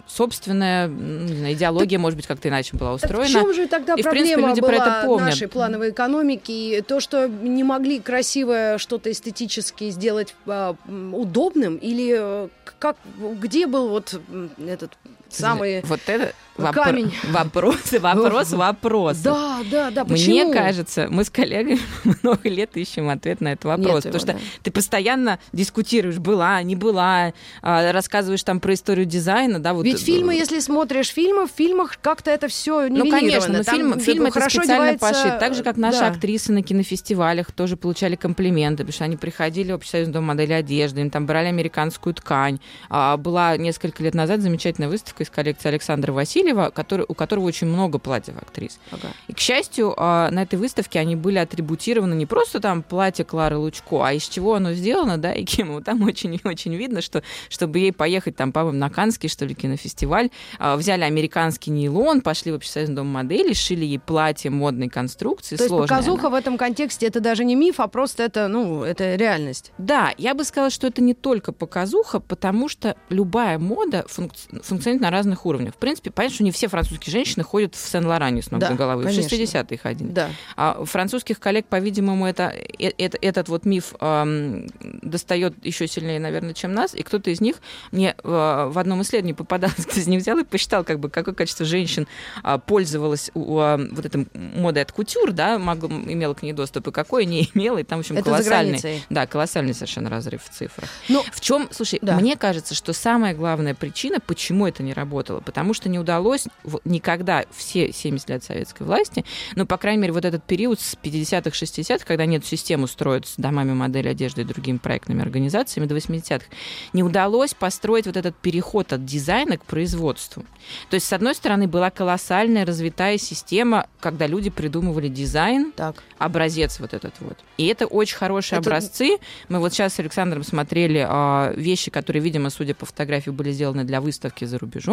[0.08, 3.28] собственная не знаю, идеология, так, может быть, как-то иначе была устроена.
[3.28, 5.26] в чем же тогда и, проблема в принципе, люди была про это помнят.
[5.28, 6.52] нашей плановой экономики?
[6.52, 11.76] И то, что не могли красивое что-то эстетически сделать а, удобным?
[11.76, 12.47] Или э,
[12.80, 14.19] как, где был вот
[14.65, 14.97] этот
[15.34, 17.13] самый вот это камень.
[17.30, 19.18] Вопрос, вопрос, вопрос.
[19.18, 20.06] Да, да, да.
[20.06, 20.46] Почему?
[20.46, 21.80] Мне кажется, мы с коллегами
[22.24, 24.40] много лет ищем ответ на этот вопрос, Нет потому его, что да.
[24.63, 29.84] ты постоянно дискутируешь, была, не была, а, рассказываешь там про историю дизайна, да, вот.
[29.86, 34.24] Ведь фильмы, если смотришь фильмы, в фильмах как-то это все Ну, конечно, но фильм, фильм
[34.24, 35.40] это хорошо специально одевается- пошит.
[35.40, 36.08] Так же, как наши да.
[36.08, 41.02] актрисы на кинофестивалях тоже получали комплименты, потому что они приходили в общесоюзный дом модели одежды,
[41.02, 42.60] им там брали американскую ткань.
[42.90, 47.67] А, была несколько лет назад замечательная выставка из коллекции Александра Васильева, который, у которого очень
[47.67, 48.80] много платьев актрис.
[48.91, 49.08] Ага.
[49.27, 53.58] И, к счастью, а, на этой выставке они были атрибутированы не просто там платье Клары
[53.58, 55.73] Лучко, а из чего оно сделано, да, и кем.
[55.73, 60.30] Вот Там очень-очень видно, что чтобы ей поехать там, по-моему, на Каннский, что ли, кинофестиваль,
[60.60, 65.63] а, взяли американский нейлон, пошли в общесоюзный дом моделей, шили ей платье модной конструкции, То
[65.63, 66.36] есть сложное показуха оно.
[66.36, 69.71] в этом контексте это даже не миф, а просто это, ну, это реальность.
[69.77, 75.01] Да, я бы сказала, что это не только показуха, потому что любая мода функци- функционирует
[75.08, 75.74] на разных уровнях.
[75.74, 78.76] В принципе, понятно, что не все французские женщины ходят в Сен-Лоране с ног Да, до
[78.76, 79.04] головы.
[79.04, 79.24] конечно.
[79.30, 80.10] В 60-е ходили.
[80.10, 80.30] Да.
[80.58, 84.67] А французских коллег, по-видимому, это, э- это- этот вот миф ам,
[85.02, 86.93] достает еще сильнее, наверное, чем нас.
[86.93, 87.56] И кто-то из них
[87.91, 91.34] мне э, в одном исследовании попадался, кто из них взял и посчитал, как бы, какое
[91.34, 92.08] количество женщин
[92.43, 96.88] а, пользовалось у, а, вот этой модой от кутюр, да, могло, имела к ней доступ,
[96.88, 97.78] и какое не имела.
[97.78, 100.89] И там, в общем, Это колоссальный, да, колоссальный совершенно разрыв в цифрах.
[101.08, 102.15] Ну, В чем, слушай, Да.
[102.17, 106.46] мне кажется, что самая главная причина, почему это не работало, потому что не удалось
[106.84, 109.24] никогда все 70 лет советской власти,
[109.56, 113.36] ну, по крайней мере, вот этот период с 50-х, 60-х, когда нет систему строят с
[113.38, 116.46] домами модели одежды и другими проектными организациями до 80-х,
[116.94, 120.44] не удалось построить вот этот переход от дизайна к производству.
[120.90, 126.04] То есть, с одной стороны, была колоссальная развитая система, когда люди придумывали дизайн, так.
[126.18, 127.38] образец вот этот вот.
[127.58, 129.18] И это очень хорошие Это- образцы.
[129.50, 133.84] Мы вот сейчас с Александром смотрели а, вещи, которые, видимо, судя по фотографии, были сделаны
[133.84, 134.87] для выставки за рубежом.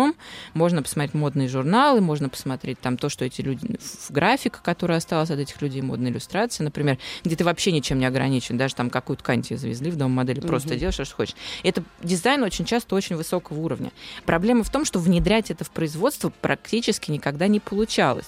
[0.54, 3.78] Можно посмотреть модные журналы, можно посмотреть там то, что эти люди...
[3.78, 8.06] в- Графика, которая осталась от этих людей, модные иллюстрации, например, где ты вообще ничем не
[8.06, 8.56] ограничен.
[8.58, 10.78] Даже там какую ткань тебе завезли в дом модели, просто Мгм.
[10.78, 11.34] делаешь, что хочешь.
[11.62, 13.92] Это дизайн очень часто очень высокого уровня.
[14.26, 18.26] Проблема в том, что внедрять это в производство практически никогда не получалось.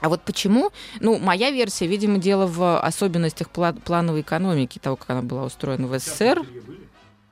[0.00, 0.70] А вот почему?
[1.00, 5.86] Ну, моя версия, видимо, дело в особенностях пла- плановой экономики, того, как она была устроена
[5.86, 6.42] в СССР.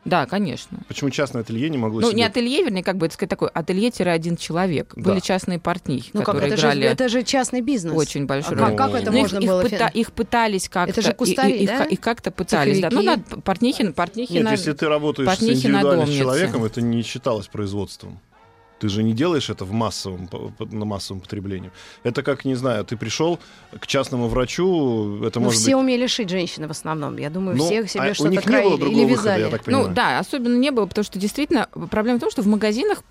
[0.05, 0.79] Да, конечно.
[0.87, 2.17] Почему частное ателье не могло Ну, себе...
[2.19, 4.93] не ателье, вернее, как бы это сказать, такое ателье-один человек.
[4.97, 5.11] Да.
[5.11, 7.97] Были частные партнихи, Ну как, которые это же, играли это же частный бизнес.
[7.97, 9.63] очень большую А как, как это Ну, их, можно их было?
[9.63, 10.91] пыта- фин- их пытались как-то...
[10.93, 11.85] Это же и- кустари, и- их, да?
[11.85, 12.91] их как-то пытались, да.
[12.91, 13.41] Ну, да, Цеховики?
[13.43, 18.21] партнихи, партнихи Нет, на- если ты работаешь с Портнихи индивидуальным человеком, это не считалось производством.
[18.81, 21.71] Ты же не делаешь это в массовом, на массовом потреблении.
[22.03, 23.39] Это как, не знаю, ты пришел
[23.79, 25.81] к частному врачу, это Ну, может все быть...
[25.85, 27.17] умели шить женщины в основном.
[27.19, 29.41] Я думаю, Ну, все себе а что-то краили или выхода, вязали.
[29.43, 29.89] я так понимаю.
[29.89, 33.03] Ну да, особенно не было, потому что действительно проблема в том, что в магазинах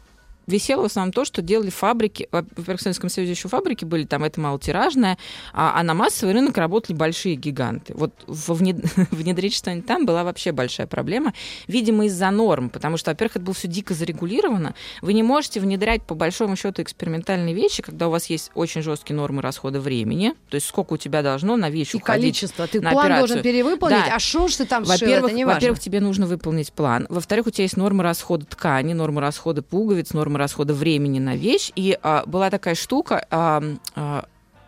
[0.48, 2.28] висело в основном то, что делали фабрики.
[2.32, 5.18] Во-первых, в Советском Союзе еще фабрики были, там это малотиражное,
[5.54, 7.94] а, а на массовый рынок работали большие гиганты.
[7.96, 11.34] Вот во внед- внедрить что-нибудь там была вообще большая проблема.
[11.68, 14.74] Видимо, из-за норм, потому что, во-первых, это было все дико зарегулировано.
[15.02, 19.16] Вы не можете внедрять, по большому счету, экспериментальные вещи, когда у вас есть очень жесткие
[19.16, 22.24] нормы расхода времени, то есть сколько у тебя должно на вещь И уходить.
[22.24, 22.68] количество.
[22.68, 23.28] Ты на план операцию.
[23.28, 24.16] должен перевыполнить, Да.
[24.16, 27.06] а что ж ты там Во-первых, во-первых, тебе нужно выполнить план.
[27.10, 31.72] Во-вторых, у тебя есть нормы расхода ткани, нормы расхода пуговиц, нормы расхода времени на вещь.
[31.76, 33.64] И а, была такая штука, а,
[33.96, 34.26] а,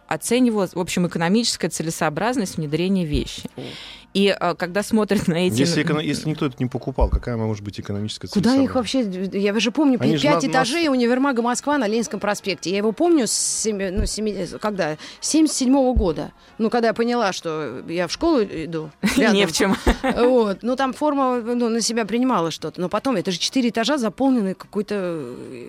[0.08, 3.50] оценивалась, в общем, экономическая целесообразность внедрения вещи.
[4.16, 5.60] И а, когда смотрят на эти...
[5.60, 9.02] Если, эко- если никто это не покупал, какая может быть экономическая Куда их вообще...
[9.34, 12.70] Я же помню, Они же пять на- этажей универмага Москва на Ленинском проспекте.
[12.70, 14.96] Я его помню с семи- ну, семи- когда?
[15.20, 16.32] 77 года.
[16.58, 18.90] Ну, когда я поняла, что я в школу иду.
[19.18, 19.36] рядом.
[19.36, 19.76] Не в чем.
[20.16, 20.60] Вот.
[20.62, 22.80] Ну, там форма ну, на себя принимала что-то.
[22.80, 25.68] Но потом, это же четыре этажа, заполнены какой-то э,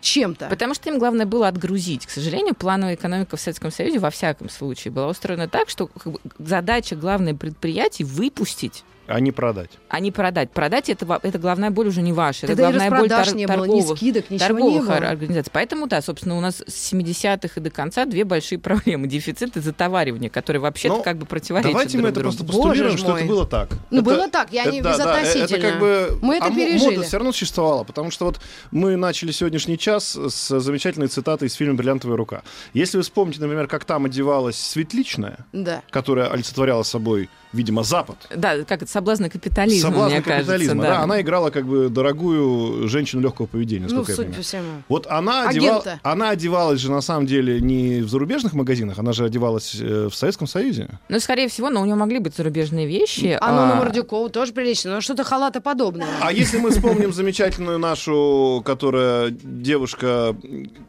[0.00, 0.46] чем-то.
[0.48, 2.06] Потому что им главное было отгрузить.
[2.06, 5.90] К сожалению, плановая экономика в Советском Союзе во всяком случае была устроена так, что
[6.38, 7.34] задача главной
[7.72, 9.70] предприятий выпустить А не продать.
[9.88, 10.50] а не продать.
[10.52, 12.46] Продать это, это главная боль уже не ваша.
[12.46, 14.80] Это Тогда и главная боль распродаж тор- не было, ни торговых, скидок, ничего торговых не
[14.88, 14.94] было.
[14.96, 15.50] ор- организаций.
[15.52, 19.08] Поэтому, да, собственно, у нас с 70-х и до конца две большие проблемы.
[19.08, 22.36] Дефицит и затоваривание, которые вообще-то Ну, как бы противоречат Давайте друг мы это другу.
[22.36, 23.70] просто постулируем, что это было так.
[23.90, 25.56] Ну, Это- было так, я не это- да, да, безотносительно.
[25.58, 26.18] это как бы...
[26.22, 26.94] Мы это а пережили.
[26.96, 31.54] Мода все равно существовала, потому что вот мы начали сегодняшний час с замечательной цитатой из
[31.54, 32.42] фильма «Бриллиантовая рука».
[32.72, 35.82] Если вы вспомните, например, как там одевалась Светличная, Да.
[35.90, 40.98] которая олицетворяла собой, видимо, Запад, Да, как это, соблазны капитализма, соблазны мне капитализма, кажется.
[40.98, 41.02] да.
[41.02, 44.34] она играла как бы дорогую женщину легкого поведения, Ну, я понимаю.
[44.34, 44.82] по всему.
[44.88, 46.00] Вот она, Агента.
[46.02, 50.14] она одевалась же на самом деле не в зарубежных магазинах, она же одевалась э, в
[50.14, 50.88] Советском Союзе.
[51.08, 53.36] Ну, скорее всего, но у него могли быть зарубежные вещи.
[53.40, 56.06] А ну на а, Мордюкову тоже прилично, но что-то халатоподобное.
[56.20, 60.34] А если мы вспомним замечательную нашу, которая девушка,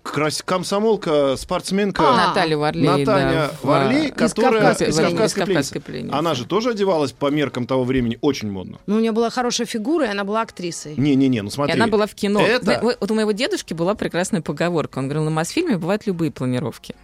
[0.03, 4.95] крас- комсомолка, спортсменка А, Наталья Варлей, Наталья да, в- Варлей, из которая из.
[4.95, 6.13] Кавказской Из Кавказской пленницы.
[6.15, 8.79] Она же тоже одевалась по меркам того времени очень модно.
[8.85, 10.93] Ну, у нее была хорошая фигура, и она была актрисой.
[10.97, 11.73] Не-не-не, ну И смотри.
[11.73, 12.39] она была в кино.
[12.41, 14.99] Это- Вот у моего дедушки была прекрасная поговорка.
[14.99, 16.95] Он говорил, на Мосфильме бывают любые планировки.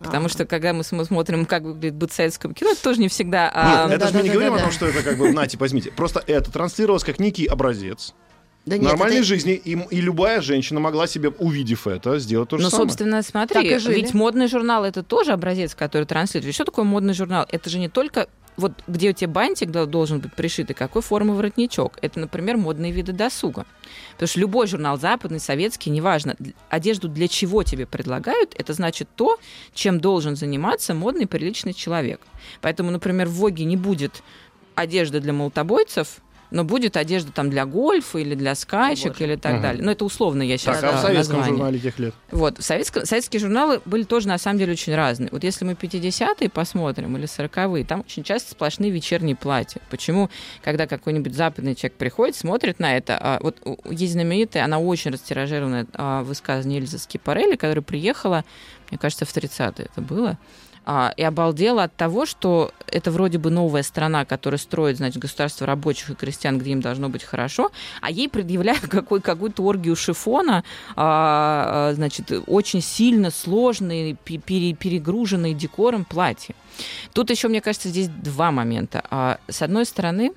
[0.00, 0.28] Потому А.
[0.30, 3.44] что, когда мы см- смотрим, как выглядит быт советского кино, это тоже не всегда...
[3.44, 4.32] Нет, а, это же мы не да-да-да-да-да.
[4.32, 5.90] говорим о том, что это как бы, нате, возьмите.
[5.92, 8.14] Просто это транслировалось как некий образец
[8.64, 12.56] Да нет, нормальной это- жизни, и, и любая женщина могла себе, увидев это, сделать то
[12.56, 12.88] же Ну, самое.
[12.88, 16.54] собственно, Так смотри, и ведь модный журнал это тоже образец, который транслирует.
[16.54, 17.46] Что такое модный журнал?
[17.50, 18.28] Это же не только
[18.60, 21.98] вот где у тебя бантик должен быть пришит, и какой формы воротничок.
[22.02, 23.66] Это, например, модные виды досуга.
[24.12, 26.36] Потому что любой журнал, западный, советский, неважно,
[26.68, 29.38] одежду для чего тебе предлагают, это значит то,
[29.74, 32.20] чем должен заниматься модный, приличный человек.
[32.60, 34.22] Поэтому, например, в Воге не будет
[34.74, 39.62] одежды для молотобойцев, но будет одежда там для гольфа или для скачек или так Мгм.
[39.62, 39.82] далее.
[39.84, 42.14] Но это условно я сейчас Так, а в советском журнале тех лет?
[42.30, 45.28] вот, в советском, советские журналы были тоже, на самом деле, очень разные.
[45.32, 49.80] Вот если мы 50-е посмотрим, или 40-е, там очень часто сплошные вечерние платья.
[49.90, 50.30] Почему,
[50.62, 53.56] когда какой-нибудь западный человек приходит, смотрит на это, а, вот
[53.88, 58.44] есть знаменитая, она очень растиражированная а, высказывание Эльзы Скипарелли, которая приехала,
[58.90, 60.38] мне кажется, в 30-е это было,
[60.84, 65.66] а, и обалдела от того, что это вроде бы новая страна, которая строит, значит, государство
[65.66, 70.64] рабочих и крестьян, где им должно быть хорошо, а ей предъявляют какой, какую-то оргию шифона,
[70.96, 76.54] а, а, значит, очень сильно сложные, пе- пере- перегруженные декором платья.
[77.12, 79.02] Тут еще, мне кажется, здесь два момента.
[79.10, 80.32] А, С одной стороны,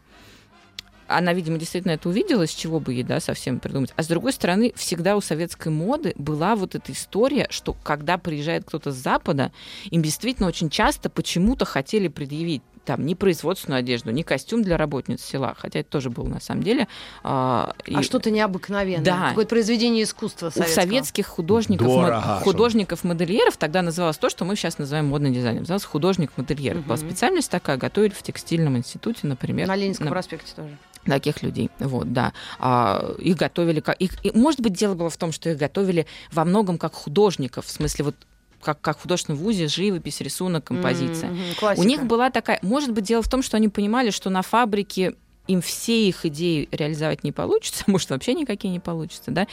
[1.08, 3.94] она, видимо, действительно это увидела, с чего бы ей, да, совсем придумать.
[3.96, 8.64] А с другой стороны, всегда у советской моды была вот эта история, что когда приезжает
[8.66, 9.52] кто-то с Запада,
[9.90, 15.24] им действительно очень часто почему-то хотели предъявить там не производственную одежду, не костюм для работниц
[15.24, 16.90] села, хотя это тоже было на самом деле.
[17.24, 19.06] А, и- А что-то необыкновенное.
[19.06, 19.30] Да.
[19.30, 20.82] Какое-то произведение искусства у советского.
[20.84, 25.60] советских художников, Дорого, художников-модельеров тогда называлось то, что мы сейчас называем модный дизайн.
[25.60, 26.80] Называлось художник-модельер.
[26.80, 27.08] Была Мгм.
[27.08, 29.66] специальность такая, готовили в текстильном институте, например.
[29.68, 30.78] На Ленинском на- проспекте тоже.
[31.06, 31.70] Таких людей.
[31.80, 32.34] Вот, да.
[32.60, 33.96] А, их готовили как...
[33.98, 37.66] Их, и, может быть, дело было в том, что их готовили во многом как художников,
[37.66, 38.16] в смысле вот
[38.62, 41.30] как, как в художественном вузе, живопись, рисунок, композиция.
[41.30, 42.60] Мгм, У них была такая...
[42.62, 45.16] Может быть, дело в том, что они понимали, что на фабрике
[45.48, 49.48] им все их идеи реализовать не получится, может, вообще никакие не получится, да.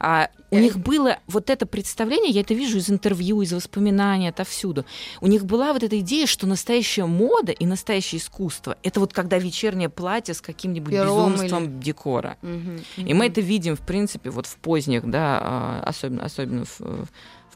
[0.00, 0.60] А у Э.
[0.60, 4.84] них было вот это представление, я это вижу из интервью, из воспоминаний, отовсюду.
[5.20, 9.38] У них была вот эта идея, что настоящая мода и настоящее искусство— это вот когда
[9.38, 12.36] вечернее платье с каким-нибудь Пером безумством декора.
[12.42, 17.08] Мгм, И мы это видим, в принципе, вот в поздних, да, а, особенно, особенно в,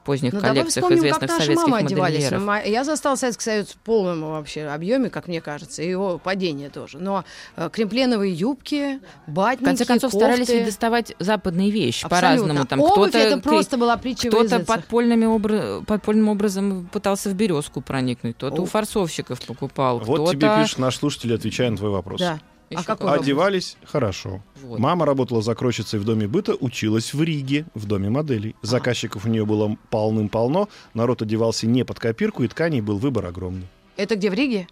[0.03, 2.15] в поздних Ну, давай коллекциях вспомним, известных как советских одевались.
[2.25, 2.43] модельеров.
[2.43, 6.71] Ма- Я застал Советский Союз в полном вообще объеме, как мне кажется, и его падение
[6.71, 6.99] тоже.
[6.99, 7.25] Но
[7.57, 10.25] э, кремпленовые юбки, батники, В конце концов, кофты.
[10.27, 12.65] старались ведь доставать западные вещи по-разному.
[12.65, 17.81] Там Обувь кто-то это просто была притча кто-то подпольными обра- подпольным образом пытался в березку
[17.83, 18.63] проникнуть, кто-то О.
[18.63, 20.33] у форцовщиков покупал, Вот кто-то...
[20.33, 22.21] тебе пишет наш слушатель, отвечая на твой вопрос.
[22.21, 22.41] Да.
[22.75, 23.25] А какой вопрос?
[23.25, 24.43] Одевались хорошо.
[24.63, 24.79] Вот.
[24.79, 28.55] Мама работала закройщицей в доме быта, училась в Риге, в доме моделей.
[28.63, 33.67] Заказчиков у нее было полным-полно, народ одевался не под копирку, и тканей был выбор огромный.
[33.97, 34.69] Это где, в Риге?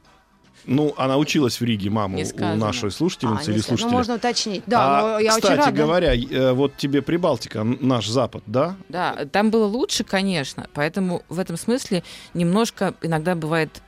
[0.64, 3.90] Ну, она училась в Риге, мама, у нашей слушательницы А, или слушателя.
[3.90, 4.62] Ну, можно уточнить.
[4.66, 5.72] Да, А, но я кстати очень рада.
[5.72, 8.76] говоря, э, вот тебе Прибалтика, наш Запад, да?
[8.88, 12.02] Да, там было лучше, конечно, поэтому в этом смысле
[12.34, 13.82] немножко иногда бывает...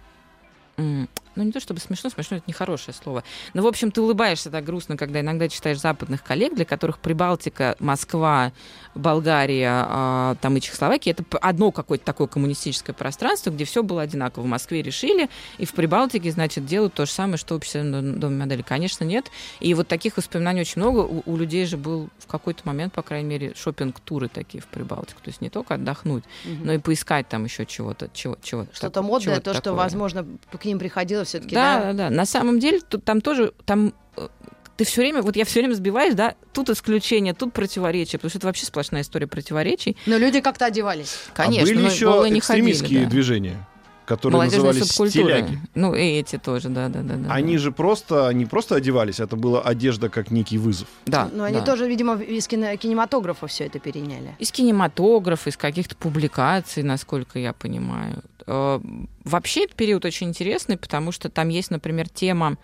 [1.41, 3.25] Ну, не то чтобы смешно, смешно это нехорошее слово.
[3.55, 7.77] Но, в общем, ты улыбаешься так грустно, когда иногда читаешь западных коллег, для которых Прибалтика,
[7.79, 8.53] Москва,
[8.95, 14.43] Болгария, а, там и Чехословакия, это одно какое-то такое коммунистическое пространство, где все было одинаково.
[14.43, 18.37] В Москве решили, и в Прибалтике, значит, делают то же самое, что в общественном доме
[18.37, 18.61] модели.
[18.61, 19.31] Конечно, нет.
[19.61, 20.99] И вот таких воспоминаний очень много.
[21.01, 25.23] У, у людей же был в какой-то момент, по крайней мере, шопинг-туры такие в Прибалтику.
[25.23, 26.67] То есть не только отдохнуть, Мгм.
[26.67, 28.11] но и поискать там еще чего-то.
[28.13, 29.79] Чего, чего, Что-то модное, чего-то то, что, такого.
[29.79, 31.55] возможно, к ним приходило все-таки.
[31.55, 32.11] Да, да, да.
[32.11, 34.29] На самом деле тут, там тоже там э,
[34.77, 38.39] ты все время, вот я все время сбиваюсь, да, тут исключение, тут противоречие, потому что
[38.39, 39.97] это вообще сплошная история противоречий.
[40.07, 41.19] Но люди как-то одевались.
[41.35, 43.11] Конечно, а были но еще голые не ходили, да.
[43.11, 43.69] движения,
[44.07, 45.59] которые Молодежная назывались стиляги.
[45.75, 47.17] Ну, и эти тоже, да, да, да.
[47.17, 50.89] да Они же просто, не просто одевались, это была одежда как некий вызов.
[51.05, 51.65] да, Но они да.
[51.67, 54.35] тоже, видимо, из кино- кинематографа все это переняли.
[54.39, 58.23] Из кинематографа, из каких-то публикаций, насколько я понимаю.
[58.47, 58.81] Э,
[59.25, 62.57] Вообще этот период очень интересный, потому что там есть, например, тема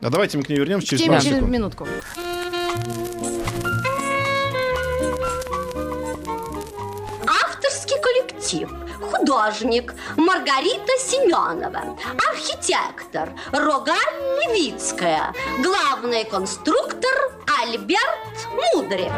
[0.00, 1.86] А давайте мы к ней вернемся через теме через минутку.
[7.26, 8.68] Авторский коллектив.
[9.00, 11.96] Художник Маргарита Семенова.
[12.30, 13.96] Архитектор Рогаль
[14.48, 15.32] Левицкая.
[15.62, 19.12] Главный конструктор Альберт Мудрик.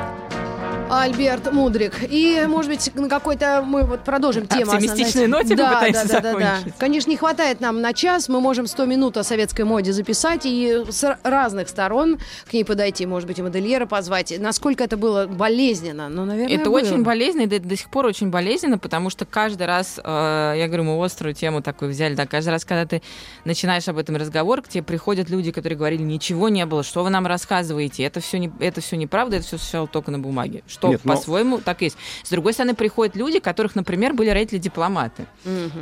[0.90, 1.94] Альберт Мудрик.
[2.08, 4.72] И, может быть, на какой-то мы вот продолжим тему.
[4.72, 6.56] Оптимистичной ноте да, попытаемся да, да, да, да.
[6.56, 6.78] закончить.
[6.78, 8.28] Конечно, не хватает нам на час.
[8.28, 13.06] Мы можем 100 минут о советской моде записать и с разных сторон к ней подойти.
[13.06, 14.32] Может быть, и модельера позвать.
[14.38, 16.08] Насколько это было болезненно?
[16.08, 16.78] Ну, наверное, Это было.
[16.78, 20.66] очень болезненно, и до, до сих пор очень болезненно, потому что каждый раз, э, я
[20.66, 23.02] говорю, мы острую тему такую взяли, да, каждый раз, когда ты
[23.44, 27.10] начинаешь об этом разговор, к тебе приходят люди, которые говорили, ничего не было, что вы
[27.10, 30.62] нам рассказываете, это все, не, это все неправда, это все существовало только на бумаге.
[30.78, 31.96] Что Нет, но- по-своему так и есть.
[32.22, 35.26] С другой стороны, приходят люди, которых, например, были родители-дипломаты.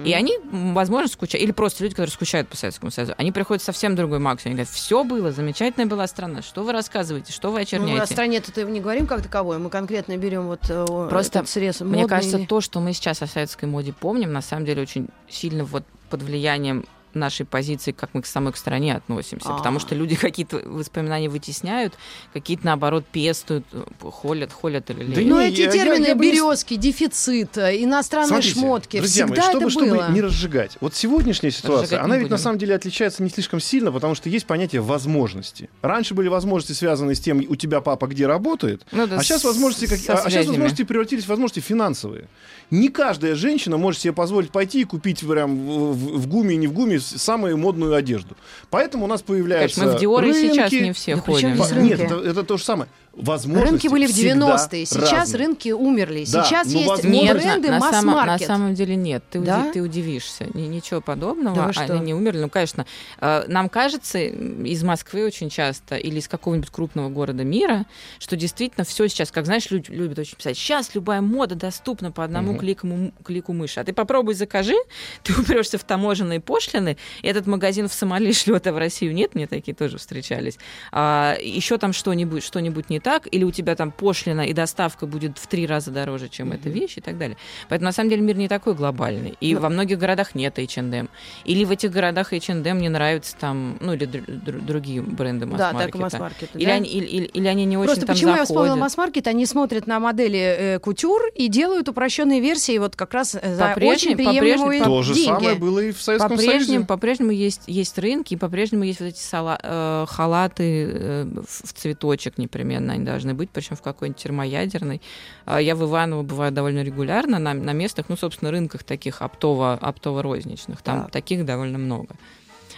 [0.05, 3.95] И они, возможно, скучают, или просто люди, которые скучают по Советскому Союзу, они приходят совсем
[3.95, 4.53] другой максимум.
[4.53, 7.95] Они говорят, все было, замечательная была страна, что вы рассказываете, что вы Ну, очерняете?
[7.95, 11.81] мы о стране-то не говорим как таковой, мы конкретно берем вот э, Просто этот срез
[11.81, 14.83] Мне модный кажется, или- то, что мы сейчас о советской моде помним, на самом деле
[14.83, 16.85] очень сильно вот под влиянием
[17.17, 19.49] нашей позиции, как мы к самой к стране относимся.
[19.51, 19.57] А.
[19.59, 21.95] Потому что люди какие-то воспоминания вытесняют,
[22.33, 23.65] какие-то, наоборот, пестуют,
[24.03, 28.29] холят, холят или Да не, эти я- термины я не с- березки, дефицит, э, иностранные
[28.29, 30.11] Смотрите, шмотки, друзья мои, всегда чтобы, это чтобы было.
[30.11, 30.77] не разжигать.
[30.81, 32.45] Вот сегодняшняя ситуация, Разжигать она не ведь на будем.
[32.45, 35.69] самом деле отличается не слишком сильно, потому что есть понятие возможности.
[35.83, 39.45] Раньше были возможности, связанные с тем, у тебя папа где работает, Ну да, а сейчас
[39.45, 42.29] возможности, как- со а сейчас возможности превратились в возможности финансовые.
[42.71, 46.59] Не каждая женщина может себе позволить пойти и купить прям в, в- в гуме и
[46.59, 48.37] не в гуме самую модную одежду.
[48.71, 50.85] Поэтому у нас появляются Конечно, мы в Диор и сейчас рынки.
[50.85, 51.57] не все Да ходим.
[51.59, 52.03] По- Нет, рынки?
[52.03, 52.89] это, это то же самое.
[53.17, 55.39] Возможности Рынки были в всегда 90-е, сейчас разные.
[55.47, 56.27] рынки умерли.
[56.31, 58.47] Да, сейчас ну, есть возможно- Нет, бренды на, само- на масс-маркет.
[58.47, 59.25] самом деле нет.
[59.31, 59.71] Ты, уди- Да?
[59.73, 60.47] ты удивишься.
[60.53, 61.73] Ни- ничего подобного.
[61.75, 61.81] Да?
[61.83, 62.41] Они не умерли.
[62.41, 62.85] Ну, конечно,
[63.21, 67.87] э, нам кажется из Москвы очень часто или из какого-нибудь крупного города мира,
[68.19, 72.23] что действительно все сейчас, как знаешь, люди любят очень писать, сейчас любая мода доступна по
[72.23, 72.61] одному Мгм.
[72.61, 72.89] клику,
[73.25, 73.81] клику мыши.
[73.81, 74.77] А ты попробуй закажи,
[75.23, 79.35] ты упрешься в таможенные пошлины, и этот магазин в Сомали шлет, а в Россию нет,
[79.35, 80.59] мне такие тоже встречались.
[80.93, 85.47] еще там что-нибудь, что-нибудь не так, или у тебя там пошлина и доставка будет в
[85.47, 87.37] три раза дороже, чем эта вещь и так далее.
[87.69, 89.37] Поэтому на самом деле мир не такой глобальный.
[89.41, 89.61] И Ну.
[89.61, 91.09] во многих городах нет H&M.
[91.45, 95.93] Или в этих городах H&M не нравится там, ну или дру- другие бренды Да, масс-маркета.
[95.93, 96.51] так масс-маркет.
[96.55, 96.73] Или, да?
[96.75, 98.49] они, или, или- или они не очень Просто там почему я заходят.
[98.49, 99.27] вспомнила масс-маркет?
[99.29, 103.69] Они смотрят на модели э, кутюр и делают упрощенные версии вот как раз э, за
[103.69, 105.27] По-прежнему- очень приемлемые по-прежнему- То же деньги.
[105.29, 106.87] самое было и в Советском По-прежнему, Союзе.
[106.87, 112.37] по-прежнему есть, есть рынки, и по-прежнему есть вот эти сала- э, халаты э, в цветочек
[112.39, 115.01] непременно они должны быть, причем в какой-нибудь термоядерной.
[115.45, 119.79] А Я в Иваново бываю довольно регулярно на, на местных, ну, собственно, рынках таких оптово,
[119.81, 120.83] оптово-розничных.
[120.83, 121.11] Там Так.
[121.13, 122.17] таких довольно много.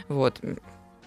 [0.08, 0.40] Вот.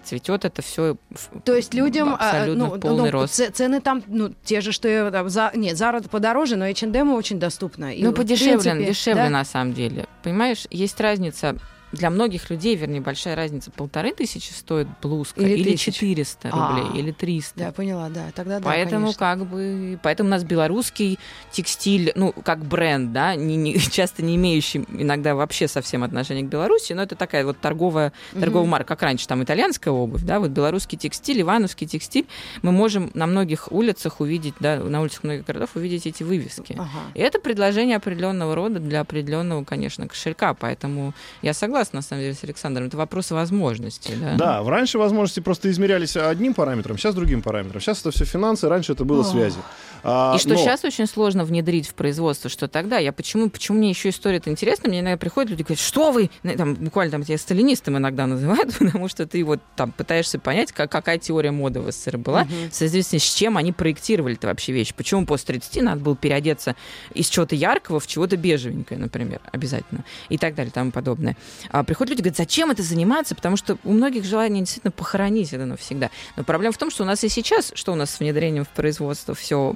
[0.04, 0.96] Цветет это все
[1.44, 3.54] То есть людям а, абсолютно ну, полный ну, рост.
[3.54, 7.38] цены там ну те же что и, там, за нет Zara подороже, но H&M очень
[7.38, 7.94] доступно.
[7.94, 9.30] И, Ну, подешевле, принципе, дешевле да?
[9.30, 10.06] на самом деле.
[10.24, 11.56] Понимаешь, есть разница
[11.92, 13.70] для многих людей, вернее, большая разница.
[13.70, 15.92] Полторы тысячи стоит блузка, Или или, тысяча.
[15.92, 16.68] 400 А.
[16.82, 17.58] рублей, или 300.
[17.58, 18.30] Да, поняла, да.
[18.34, 19.18] Тогда да, Поэтому конечно.
[19.18, 21.18] как бы, поэтому у нас белорусский
[21.50, 26.46] текстиль, ну как бренд, да, не, не- часто не имеющий иногда вообще совсем отношения к
[26.46, 30.50] Беларуси, но это такая вот торговая торговая марка, как раньше там итальянская обувь, да, вот
[30.50, 32.26] белорусский текстиль, ивановский текстиль,
[32.62, 36.72] мы можем на многих улицах увидеть, да, на улицах многих городов увидеть эти вывески.
[36.78, 36.88] Ага.
[37.14, 42.34] И это предложение определенного рода для определенного, конечно, кошелька, поэтому я согласна на самом деле
[42.34, 44.34] с Александром, это вопрос возможностей, да.
[44.36, 47.80] Да, раньше возможности просто измерялись одним параметром, сейчас другим параметром.
[47.80, 49.26] Сейчас это все финансы, раньше это было Ох.
[49.30, 49.58] связи.
[50.04, 53.78] А, И что но- сейчас очень сложно внедрить в производство, что тогда я почему, почему
[53.78, 57.12] мне еще история-то интересна, мне иногда приходят люди и говорят, что вы, Ну, там, буквально
[57.12, 61.52] там тебя сталинистом иногда называют, потому что ты вот там пытаешься понять, как, какая теория
[61.52, 64.92] моды в СССР была, в соответствии с чем они проектировали это вообще вещи.
[64.96, 66.74] Почему после 30 надо было переодеться
[67.14, 71.36] из чего-то яркого в чего-то бежевенькое, например, обязательно, и так далее, и тому подобное.
[71.72, 75.64] А приходят люди говорят, зачем это заниматься, потому что у многих желание действительно похоронить это
[75.64, 76.10] навсегда.
[76.36, 78.68] Но проблема в том, что у нас и сейчас, что у нас с внедрением в
[78.68, 79.74] производство все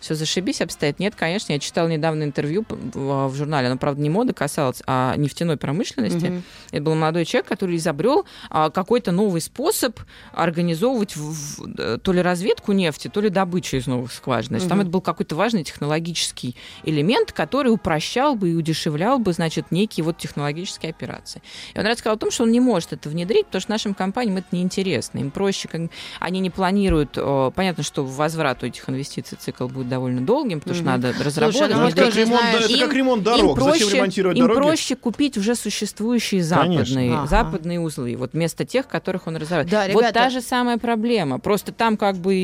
[0.00, 0.98] все зашибись обстоит.
[0.98, 5.14] Нет, конечно, я читала недавно интервью в, в журнале, оно, правда, не моды касалось, а
[5.16, 6.26] нефтяной промышленности.
[6.26, 6.42] Угу.
[6.72, 9.98] Это был молодой человек, который изобрел а, какой-то новый способ
[10.32, 14.48] организовывать в, в, то ли разведку нефти, то ли добычу из новых скважин.
[14.48, 14.70] Значит, угу.
[14.70, 20.04] там это был какой-то важный технологический элемент, который упрощал бы и удешевлял бы, значит, некие
[20.04, 21.42] вот технологические операции.
[21.74, 24.36] И он рассказал о том, что он не может это внедрить, потому что нашим компаниям
[24.38, 25.18] это неинтересно.
[25.18, 25.82] Им проще, как,
[26.20, 27.18] они не планируют,
[27.54, 31.58] понятно, что возврат у этих инвестиций цикл будет довольно долгим, потому что mm надо разработать.
[31.58, 33.50] Слушай, ну, это, как ремонт, это как ремонт дорог.
[33.50, 34.58] Им проще, Зачем ремонтировать им дороги?
[34.58, 39.88] проще купить уже существующие западные, западные узлы, вот вместо тех, которых он разрабатывает.
[39.88, 41.38] Да, вот ребята- та же самая проблема.
[41.38, 42.34] Просто там как бы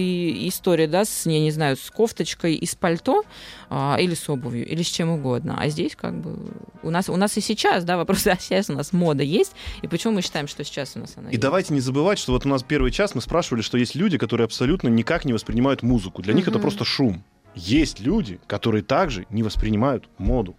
[0.49, 3.24] история, да, с, я не знаю, с кофточкой и с пальто,
[3.75, 5.57] а, или с обувью, или с чем угодно.
[5.59, 6.37] А здесь как бы
[6.83, 9.89] у нас, у нас и сейчас, да, вопрос, а сейчас у нас мода есть, и
[9.89, 11.41] почему мы считаем, что сейчас у нас она И есть?
[11.43, 14.45] давайте не забывать, что вот у нас первый час мы спрашивали, что есть люди, которые
[14.45, 16.20] абсолютно никак не воспринимают музыку.
[16.20, 17.25] Для них это просто шум.
[17.55, 20.55] Есть люди, которые также не воспринимают моду.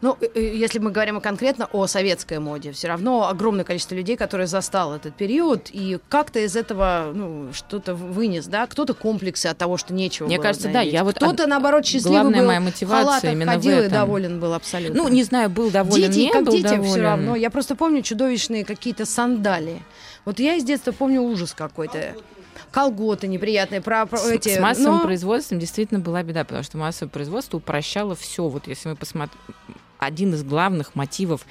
[0.00, 4.16] Ну, э, э, если мы говорим конкретно о советской моде, все равно огромное количество людей,
[4.16, 8.66] которые застал этот период, и как-то из этого ну, что-то вынес, да?
[8.66, 10.92] Кто-то комплексы от того, что нечего Мне кажется, да, надеть.
[10.92, 13.92] я вот Кто-то, наоборот, счастливый главная был, моя в мотивация именно в ходил и этом.
[13.92, 15.02] доволен был абсолютно.
[15.02, 16.90] Ну, не знаю, был доволен, Дети, не как был детям доволен.
[16.90, 17.36] все равно.
[17.36, 19.82] Я просто помню чудовищные какие-то сандалии.
[20.24, 22.14] Вот я из детства помню ужас какой-то.
[22.70, 24.56] Колготы неприятные, про, про С, эти.
[24.56, 28.48] с массовым но- производством действительно была беда, потому что массовое производство упрощало все.
[28.48, 29.38] Вот если мы посмотрим,
[29.98, 31.44] один из главных мотивов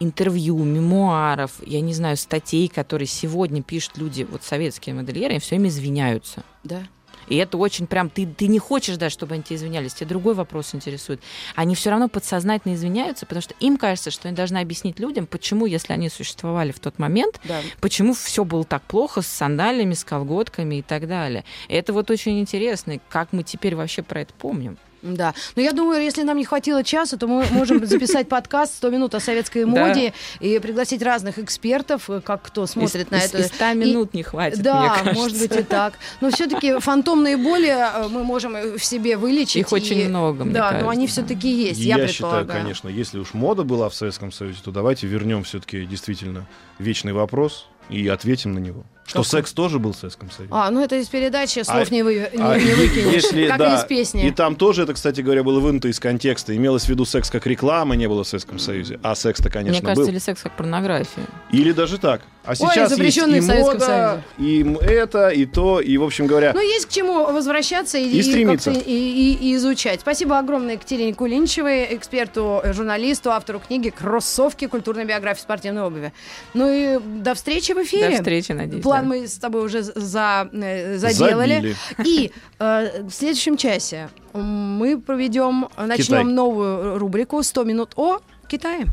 [0.00, 5.54] интервью, мемуаров, я не знаю, статей, которые сегодня пишут люди, вот советские модельеры, они все
[5.54, 6.42] время извиняются.
[6.64, 6.82] Да.
[7.28, 10.34] И это очень прям, ты, ты не хочешь даже, чтобы они тебя извинялись, тебя другой
[10.34, 11.20] вопрос интересует.
[11.54, 15.66] Они все равно подсознательно извиняются, потому что им кажется, что они должны объяснить людям, почему,
[15.66, 17.60] если они существовали в тот момент, Да.
[17.80, 21.44] почему все было так плохо с сандалями, с колготками и так далее.
[21.68, 24.78] И это вот очень интересно, как мы теперь вообще про это помним.
[25.04, 25.34] Да.
[25.54, 29.14] Но я думаю, если нам не хватило часа, то мы можем записать подкаст «100 минут
[29.14, 33.38] о советской моде» и пригласить разных экспертов, как кто смотрит на это.
[33.38, 35.94] И 100 И- минут не хватит, Да, может быть и так.
[36.20, 39.56] Но все-таки фантомные боли э, мы можем в себе вылечить.
[39.56, 43.88] Их очень много, Да, но они все-таки есть, я считаю, конечно, если уж мода была
[43.88, 46.46] в Советском Союзе, то давайте вернем все-таки действительно
[46.78, 48.84] вечный вопрос и ответим на него.
[49.06, 49.24] Что Какой?
[49.30, 50.50] секс тоже был в Советском Союзе.
[50.54, 53.58] А, ну это из передачи слов А- не, вы, не, А не выкинешь, если, как
[53.58, 54.26] да, и из песни.
[54.26, 56.56] И там тоже это, кстати говоря, было вынуто из контекста.
[56.56, 58.98] Имелось в виду секс как реклама, не было в Советском Союзе.
[59.02, 60.08] А секс-то, конечно, Мне кажется, был.
[60.10, 61.24] или секс как порнография.
[61.50, 62.22] Или даже так.
[62.46, 66.52] А сейчас запрещенный есть и мода, и м- это, и то, и, в общем говоря...
[66.52, 68.70] Ну, есть к чему возвращаться и, И стремиться.
[68.70, 70.00] и, и- и изучать.
[70.00, 74.66] Спасибо огромное Екатерине Кулинчевой, эксперту, э, журналисту, автору книги «Кроссовки.
[74.66, 76.12] Культурная биография спортивной обуви».
[76.52, 78.10] Ну и до встречи в эфире.
[78.10, 78.82] До встречи, надеюсь.
[78.94, 81.54] План мы с тобой уже за, э, заделали.
[81.54, 81.76] Забили.
[82.04, 86.24] И э, в следующем часе мы проведем, начнем Китай.
[86.24, 88.86] новую рубрику «100 минут о Китае».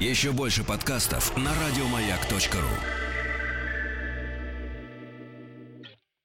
[0.00, 3.01] Еще больше подкастов на радиомаяк.ру.